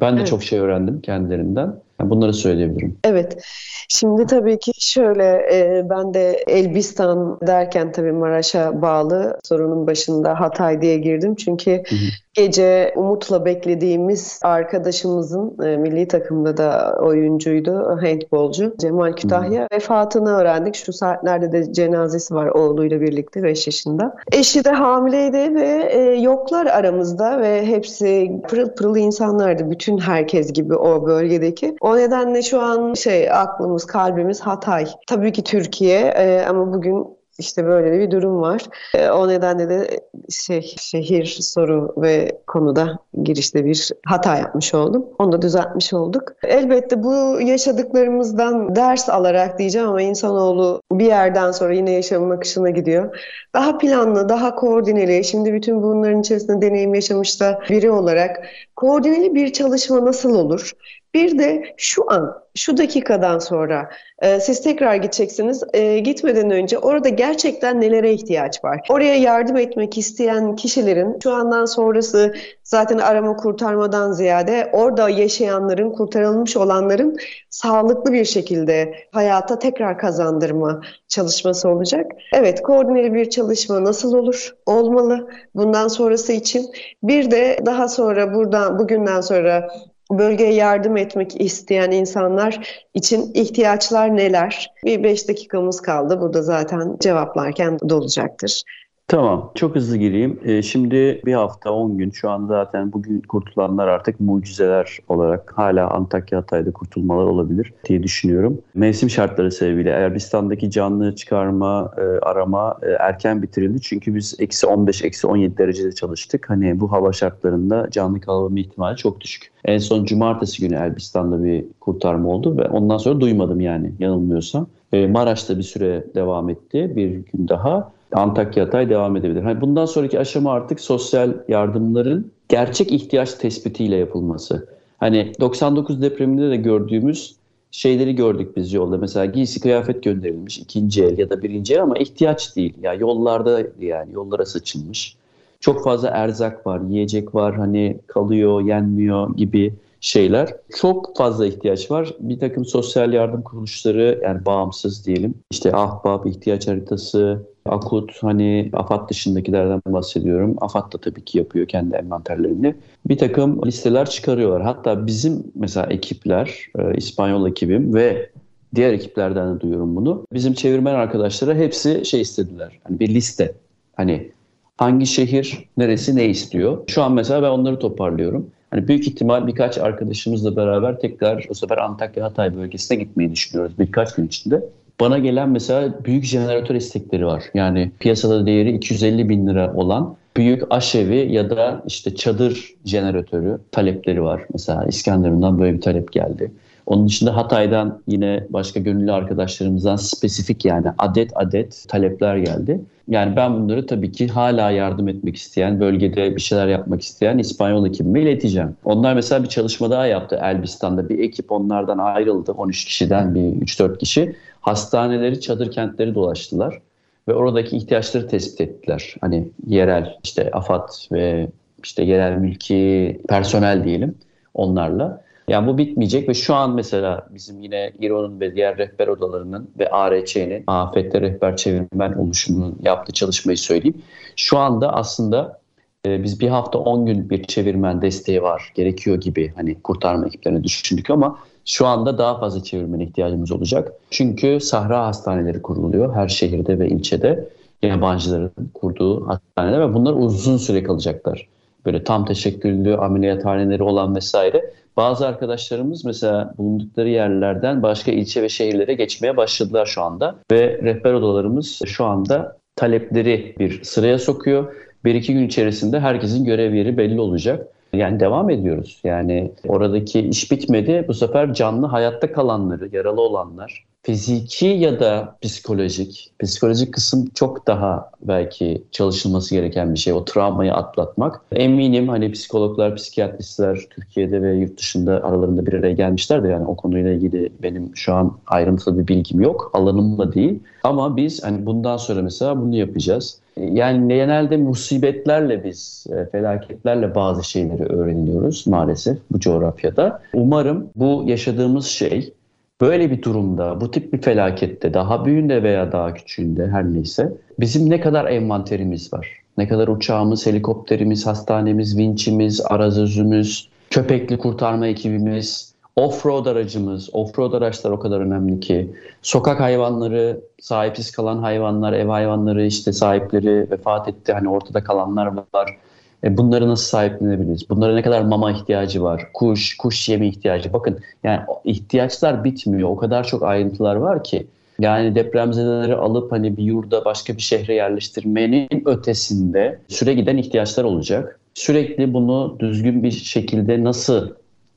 [0.00, 0.28] Ben de evet.
[0.28, 1.80] çok şey öğrendim kendilerinden.
[2.00, 2.98] Yani bunları söyleyebilirim.
[3.04, 3.44] Evet.
[3.88, 10.82] Şimdi tabii ki şöyle e, ben de Elbistan derken tabii Maraş'a bağlı sorunun başında Hatay
[10.82, 11.34] diye girdim.
[11.34, 12.08] Çünkü hı hı.
[12.34, 19.66] Gece umutla beklediğimiz arkadaşımızın e, milli takımda da oyuncuydu, handbolcu Cemal Kütahya hı.
[19.72, 20.74] vefatını öğrendik.
[20.74, 24.16] Şu saatlerde de cenazesi var oğluyla birlikte 5 yaşında.
[24.32, 29.70] Eşi de hamileydi ve e, yoklar aramızda ve hepsi pırıl pırıl insanlardı.
[29.70, 31.76] Bütün herkes gibi o bölgedeki.
[31.80, 34.86] O nedenle şu an şey aklımız, kalbimiz Hatay.
[35.06, 37.06] Tabii ki Türkiye e, ama bugün
[37.38, 38.62] işte böyle bir durum var.
[38.94, 45.06] E, o nedenle de şey şehir soru ve konuda girişte bir hata yapmış oldum.
[45.18, 46.22] Onu da düzeltmiş olduk.
[46.44, 53.18] Elbette bu yaşadıklarımızdan ders alarak diyeceğim ama insanoğlu bir yerden sonra yine yaşamın akışına gidiyor.
[53.54, 58.44] Daha planlı, daha koordineli, şimdi bütün bunların içerisinde deneyim yaşamış da biri olarak
[58.76, 60.72] koordineli bir çalışma nasıl olur?
[61.14, 65.62] Bir de şu an, şu dakikadan sonra e, siz tekrar gideceksiniz.
[65.72, 68.80] E, gitmeden önce orada gerçekten nelere ihtiyaç var?
[68.90, 76.56] Oraya yardım etmek isteyen kişilerin şu andan sonrası zaten arama kurtarmadan ziyade orada yaşayanların, kurtarılmış
[76.56, 77.16] olanların
[77.50, 82.10] sağlıklı bir şekilde hayata tekrar kazandırma çalışması olacak.
[82.32, 84.54] Evet, koordineli bir çalışma nasıl olur?
[84.66, 85.28] Olmalı.
[85.54, 86.66] Bundan sonrası için.
[87.02, 89.68] Bir de daha sonra buradan, bugünden sonra
[90.10, 94.70] bölgeye yardım etmek isteyen insanlar için ihtiyaçlar neler?
[94.84, 96.20] Bir beş dakikamız kaldı.
[96.20, 98.62] Burada zaten cevaplarken dolacaktır.
[99.08, 100.40] Tamam, çok hızlı gireyim.
[100.44, 105.90] Ee, şimdi bir hafta, 10 gün şu an zaten bugün kurtulanlar artık mucizeler olarak hala
[105.90, 108.60] Antakya Hatay'da kurtulmalar olabilir diye düşünüyorum.
[108.74, 113.80] Mevsim şartları sebebiyle Erbistan'daki canlı çıkarma, e, arama e, erken bitirildi.
[113.80, 116.50] Çünkü biz eksi 15, eksi 17 derecede çalıştık.
[116.50, 119.52] Hani bu hava şartlarında canlı kalma ihtimali çok düşük.
[119.64, 124.66] En son cumartesi günü Elbistan'da bir kurtarma oldu ve ondan sonra duymadım yani yanılmıyorsam.
[124.92, 127.93] E, Maraş'ta bir süre devam etti bir gün daha.
[128.14, 129.42] Antakya Hatay devam edebilir.
[129.42, 134.66] Hani bundan sonraki aşama artık sosyal yardımların gerçek ihtiyaç tespitiyle yapılması.
[134.98, 137.36] Hani 99 depreminde de gördüğümüz
[137.70, 138.98] şeyleri gördük biz yolda.
[138.98, 142.74] Mesela giysi kıyafet gönderilmiş ikinci el ya da birinci el ama ihtiyaç değil.
[142.82, 145.16] Ya yani yollarda yani yollara saçılmış.
[145.60, 149.74] Çok fazla erzak var, yiyecek var, hani kalıyor, yenmiyor gibi
[150.04, 150.54] şeyler.
[150.76, 152.14] Çok fazla ihtiyaç var.
[152.20, 155.34] Bir takım sosyal yardım kuruluşları yani bağımsız diyelim.
[155.50, 160.56] İşte Ahbap, ihtiyaç haritası, Akut hani AFAD dışındakilerden bahsediyorum.
[160.60, 162.74] AFAD da tabii ki yapıyor kendi envanterlerini.
[163.08, 164.62] Bir takım listeler çıkarıyorlar.
[164.62, 168.30] Hatta bizim mesela ekipler, e, İspanyol ekibim ve
[168.74, 170.26] diğer ekiplerden de duyuyorum bunu.
[170.32, 172.80] Bizim çevirmen arkadaşlara hepsi şey istediler.
[172.84, 173.54] Hani bir liste.
[173.96, 174.30] Hani
[174.76, 176.78] hangi şehir neresi ne istiyor.
[176.86, 178.50] Şu an mesela ben onları toparlıyorum.
[178.74, 184.14] Hani büyük ihtimal birkaç arkadaşımızla beraber tekrar o sefer Antakya Hatay bölgesine gitmeyi düşünüyoruz birkaç
[184.14, 184.64] gün içinde.
[185.00, 187.42] Bana gelen mesela büyük jeneratör istekleri var.
[187.54, 194.22] Yani piyasada değeri 250 bin lira olan büyük aşevi ya da işte çadır jeneratörü talepleri
[194.22, 194.42] var.
[194.52, 196.52] Mesela İskenderun'dan böyle bir talep geldi.
[196.86, 202.80] Onun dışında Hatay'dan yine başka gönüllü arkadaşlarımızdan spesifik yani adet adet talepler geldi.
[203.08, 207.86] Yani ben bunları tabii ki hala yardım etmek isteyen, bölgede bir şeyler yapmak isteyen İspanyol
[207.86, 208.76] ekibime ileteceğim.
[208.84, 211.08] Onlar mesela bir çalışma daha yaptı Elbistan'da.
[211.08, 212.52] Bir ekip onlardan ayrıldı.
[212.52, 214.36] 13 kişiden bir 3-4 kişi.
[214.60, 216.80] Hastaneleri, çadır kentleri dolaştılar.
[217.28, 219.14] Ve oradaki ihtiyaçları tespit ettiler.
[219.20, 221.48] Hani yerel işte AFAD ve
[221.84, 224.14] işte yerel mülki personel diyelim
[224.54, 225.23] onlarla.
[225.48, 229.90] Yani bu bitmeyecek ve şu an mesela bizim yine İRO'nun ve diğer rehber odalarının ve
[229.90, 234.02] ARÇ'nin afette rehber çevirmen oluşumunun yaptığı çalışmayı söyleyeyim.
[234.36, 235.60] Şu anda aslında
[236.06, 240.64] e, biz bir hafta 10 gün bir çevirmen desteği var gerekiyor gibi hani kurtarma ekiplerini
[240.64, 243.92] düşündük ama şu anda daha fazla çevirmen ihtiyacımız olacak.
[244.10, 247.48] Çünkü sahra hastaneleri kuruluyor her şehirde ve ilçede
[247.82, 251.48] yabancıların kurduğu hastaneler ve bunlar uzun süre kalacaklar.
[251.86, 258.94] Böyle tam teşekküllü ameliyathaneleri olan vesaire bazı arkadaşlarımız mesela bulundukları yerlerden başka ilçe ve şehirlere
[258.94, 260.36] geçmeye başladılar şu anda.
[260.52, 264.74] Ve rehber odalarımız şu anda talepleri bir sıraya sokuyor.
[265.04, 267.66] Bir iki gün içerisinde herkesin görev yeri belli olacak.
[267.94, 269.00] Yani devam ediyoruz.
[269.04, 271.04] Yani oradaki iş bitmedi.
[271.08, 278.10] Bu sefer canlı hayatta kalanları, yaralı olanlar, fiziki ya da psikolojik, psikolojik kısım çok daha
[278.22, 280.12] belki çalışılması gereken bir şey.
[280.12, 281.40] O travmayı atlatmak.
[281.52, 286.48] Eminim hani psikologlar, psikiyatristler Türkiye'de ve yurt dışında aralarında bir araya gelmişlerdir.
[286.48, 289.70] Yani o konuyla ilgili benim şu an ayrıntılı bir bilgim yok.
[289.74, 290.60] Alanım da değil.
[290.82, 293.40] Ama biz hani bundan sonra mesela bunu yapacağız.
[293.56, 300.22] Yani genelde musibetlerle biz, e, felaketlerle bazı şeyleri öğreniyoruz maalesef bu coğrafyada.
[300.34, 302.32] Umarım bu yaşadığımız şey
[302.80, 307.90] böyle bir durumda, bu tip bir felakette, daha büyüğünde veya daha küçüğünde her neyse bizim
[307.90, 309.28] ne kadar envanterimiz var?
[309.58, 317.98] Ne kadar uçağımız, helikopterimiz, hastanemiz, vinçimiz, arazözümüz, köpekli kurtarma ekibimiz, Off-road aracımız, off-road araçlar o
[317.98, 318.90] kadar önemli ki.
[319.22, 324.32] Sokak hayvanları, sahipsiz kalan hayvanlar, ev hayvanları işte sahipleri vefat etti.
[324.32, 325.76] Hani ortada kalanlar var.
[326.24, 327.70] E bunları nasıl sahiplenebiliriz?
[327.70, 329.28] Bunlara ne kadar mama ihtiyacı var?
[329.34, 330.72] Kuş, kuş yemi ihtiyacı.
[330.72, 332.88] Bakın yani ihtiyaçlar bitmiyor.
[332.88, 334.46] O kadar çok ayrıntılar var ki.
[334.78, 341.40] Yani depremzedeleri alıp hani bir yurda başka bir şehre yerleştirmenin ötesinde süre giden ihtiyaçlar olacak.
[341.54, 344.30] Sürekli bunu düzgün bir şekilde nasıl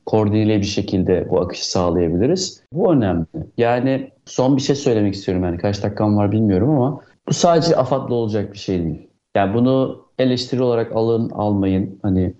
[0.08, 2.62] koordineli bir şekilde bu akışı sağlayabiliriz.
[2.72, 3.26] Bu önemli.
[3.58, 8.14] Yani son bir şey söylemek istiyorum yani kaç dakikam var bilmiyorum ama bu sadece AFAD'la
[8.14, 9.08] olacak bir şey değil.
[9.36, 11.98] Yani bunu eleştiri olarak alın almayın.
[12.02, 12.34] Hani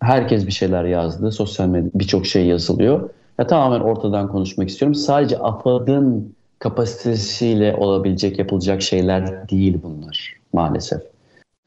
[0.00, 1.32] herkes bir şeyler yazdı.
[1.32, 3.10] Sosyal medyada birçok şey yazılıyor.
[3.38, 4.94] Ya tamamen ortadan konuşmak istiyorum.
[4.94, 11.02] Sadece AFAD'ın kapasitesiyle olabilecek, yapılacak şeyler değil bunlar maalesef.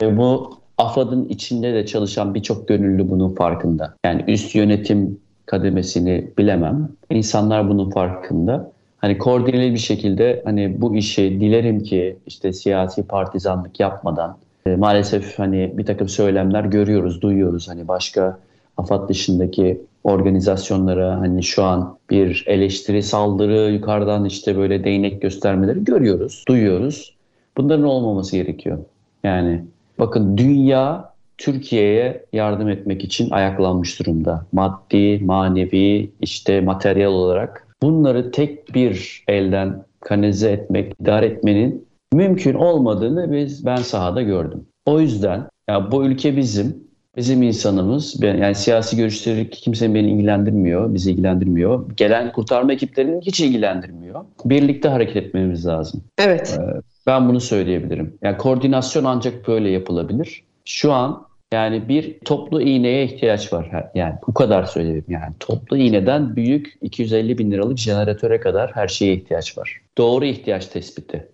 [0.02, 3.96] Ve bu AFAD'ın içinde de çalışan birçok gönüllü bunun farkında.
[4.06, 6.90] Yani üst yönetim kademesini bilemem.
[7.10, 8.72] İnsanlar bunun farkında.
[8.98, 14.38] Hani koordineli bir şekilde hani bu işi dilerim ki işte siyasi partizanlık yapmadan
[14.68, 17.68] e, maalesef hani bir takım söylemler görüyoruz, duyuyoruz.
[17.70, 18.40] Hani başka
[18.78, 26.44] AFAD dışındaki organizasyonlara hani şu an bir eleştiri, saldırı, yukarıdan işte böyle değnek göstermeleri görüyoruz,
[26.48, 27.16] duyuyoruz.
[27.58, 28.78] Bunların olmaması gerekiyor.
[29.24, 29.64] Yani
[30.00, 34.46] bakın dünya Türkiye'ye yardım etmek için ayaklanmış durumda.
[34.52, 37.68] Maddi, manevi, işte materyal olarak.
[37.82, 44.66] Bunları tek bir elden kanalize etmek, idare etmenin mümkün olmadığını biz ben sahada gördüm.
[44.86, 46.78] O yüzden ya bu ülke bizim,
[47.18, 48.24] bizim insanımız.
[48.24, 51.90] Yani siyasi görüşleri kimsenin beni ilgilendirmiyor, bizi ilgilendirmiyor.
[51.98, 54.26] Gelen kurtarma ekiplerinin hiç ilgilendirmiyor.
[54.46, 56.04] Birlikte hareket etmemiz lazım.
[56.18, 56.60] Evet.
[57.08, 58.18] Ben bunu söyleyebilirim.
[58.22, 60.44] Yani koordinasyon ancak böyle yapılabilir.
[60.66, 63.90] Şu an Yani bir toplu iğneye ihtiyaç var.
[63.96, 65.34] Yani bu kadar söyleyeyim yani.
[65.40, 69.82] Toplu iğneden büyük 250 bin liralık jeneratöre kadar her şeye ihtiyaç var.
[69.98, 71.28] Doğru ihtiyaç tespiti.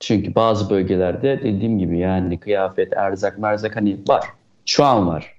[0.00, 4.24] Çünkü bazı bölgelerde dediğim gibi yani kıyafet, erzak, merzak hani var.
[4.66, 5.34] Şu an var.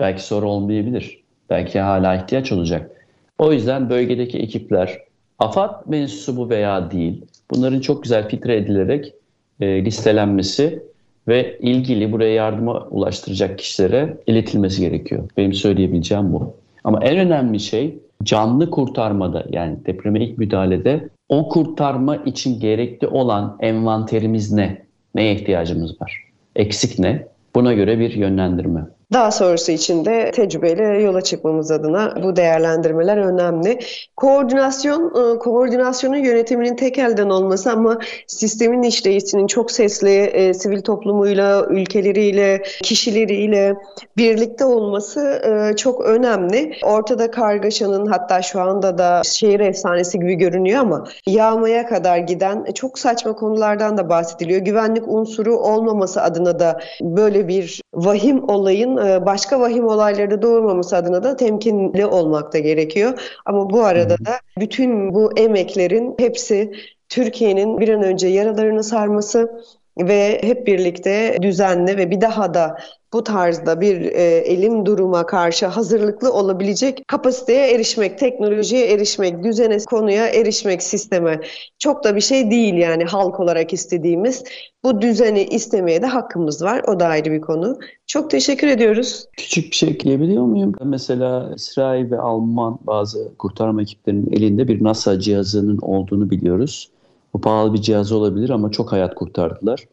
[0.00, 1.24] Belki sonra olmayabilir.
[1.50, 2.90] Belki hala ihtiyaç olacak.
[3.38, 4.98] O yüzden bölgedeki ekipler
[5.38, 9.14] AFAD mensubu veya değil bunların çok güzel filtre edilerek
[9.60, 10.82] e, listelenmesi
[11.28, 15.28] ve ilgili buraya yardıma ulaştıracak kişilere iletilmesi gerekiyor.
[15.36, 16.56] Benim söyleyebileceğim bu.
[16.84, 23.56] Ama en önemli şey canlı kurtarmada yani depreme ilk müdahalede o kurtarma için gerekli olan
[23.60, 24.84] envanterimiz ne?
[25.14, 26.24] Neye ihtiyacımız var?
[26.56, 27.26] Eksik ne?
[27.54, 28.80] Buna göre bir yönlendirme.
[29.14, 33.78] Daha sonrası için de tecrübeyle yola çıkmamız adına bu değerlendirmeler önemli.
[34.16, 41.66] Koordinasyon, e, koordinasyonun yönetiminin tek elden olması ama sistemin işleyişinin çok sesli e, sivil toplumuyla,
[41.70, 43.74] ülkeleriyle, kişileriyle
[44.16, 46.72] birlikte olması e, çok önemli.
[46.82, 52.98] Ortada kargaşanın hatta şu anda da şehir efsanesi gibi görünüyor ama yağmaya kadar giden çok
[52.98, 54.60] saçma konulardan da bahsediliyor.
[54.60, 61.22] Güvenlik unsuru olmaması adına da böyle bir vahim olayın e, başka vahim olayları doğurmaması adına
[61.22, 63.38] da temkinli olmak da gerekiyor.
[63.44, 66.72] Ama bu arada da bütün bu emeklerin hepsi
[67.08, 69.64] Türkiye'nin bir an önce yaralarını sarması
[69.98, 72.76] ve hep birlikte düzenli ve bir daha da
[73.12, 80.26] bu tarzda bir e, elim duruma karşı hazırlıklı olabilecek kapasiteye erişmek, teknolojiye erişmek, düzene, konuya
[80.26, 81.40] erişmek, sisteme
[81.78, 84.44] çok da bir şey değil yani halk olarak istediğimiz.
[84.84, 86.82] Bu düzeni istemeye de hakkımız var.
[86.88, 87.78] O da ayrı bir konu.
[88.06, 89.26] Çok teşekkür ediyoruz.
[89.36, 90.72] Küçük bir şey ekleyebiliyor muyum?
[90.84, 96.90] Mesela İsrail ve Alman bazı kurtarma ekiplerinin elinde bir NASA cihazının olduğunu biliyoruz.
[97.34, 99.84] Bu pahalı bir cihaz olabilir ama çok hayat kurtardılar.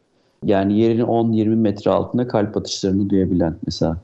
[0.45, 3.97] Yani yerini 10-20 metre altında kalp atışlarını duyabilen mesela.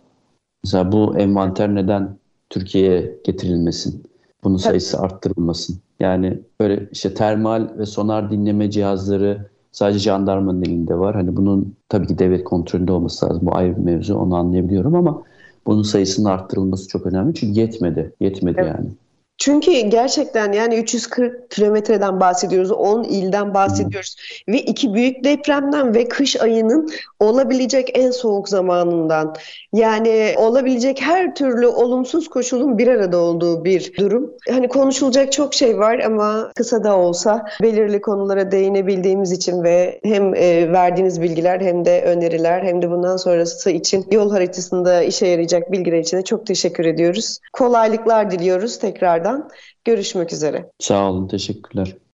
[0.64, 2.18] Mesela bu envanter neden
[2.50, 4.04] Türkiye'ye getirilmesin?
[4.44, 5.78] Bunun sayısı arttırılmasın.
[6.00, 11.16] Yani böyle işte termal ve sonar dinleme cihazları sadece jandarmanın elinde var.
[11.16, 13.42] Hani bunun tabii ki devlet kontrolünde olması lazım.
[13.46, 15.24] Bu ayrı bir mevzu onu anlayabiliyorum ama
[15.66, 17.34] bunun sayısının arttırılması çok önemli.
[17.34, 18.14] Çünkü yetmedi.
[18.20, 18.76] Yetmedi evet.
[18.78, 18.90] yani.
[19.38, 24.16] Çünkü gerçekten yani 340 kilometreden bahsediyoruz, 10 ilden bahsediyoruz
[24.46, 24.56] hmm.
[24.56, 29.36] ve iki büyük depremden ve kış ayının olabilecek en soğuk zamanından.
[29.74, 34.32] Yani olabilecek her türlü olumsuz koşulun bir arada olduğu bir durum.
[34.50, 40.36] Hani konuşulacak çok şey var ama kısa da olsa belirli konulara değinebildiğimiz için ve hem
[40.36, 45.72] e, verdiğiniz bilgiler hem de öneriler hem de bundan sonrası için yol haritasında işe yarayacak
[45.72, 47.40] bilgiler için de çok teşekkür ediyoruz.
[47.54, 49.50] Kolaylıklar diliyoruz tekrardan tekrardan
[49.86, 50.72] görüşmek üzere.
[50.80, 51.98] Sağ olun, teşekkürler.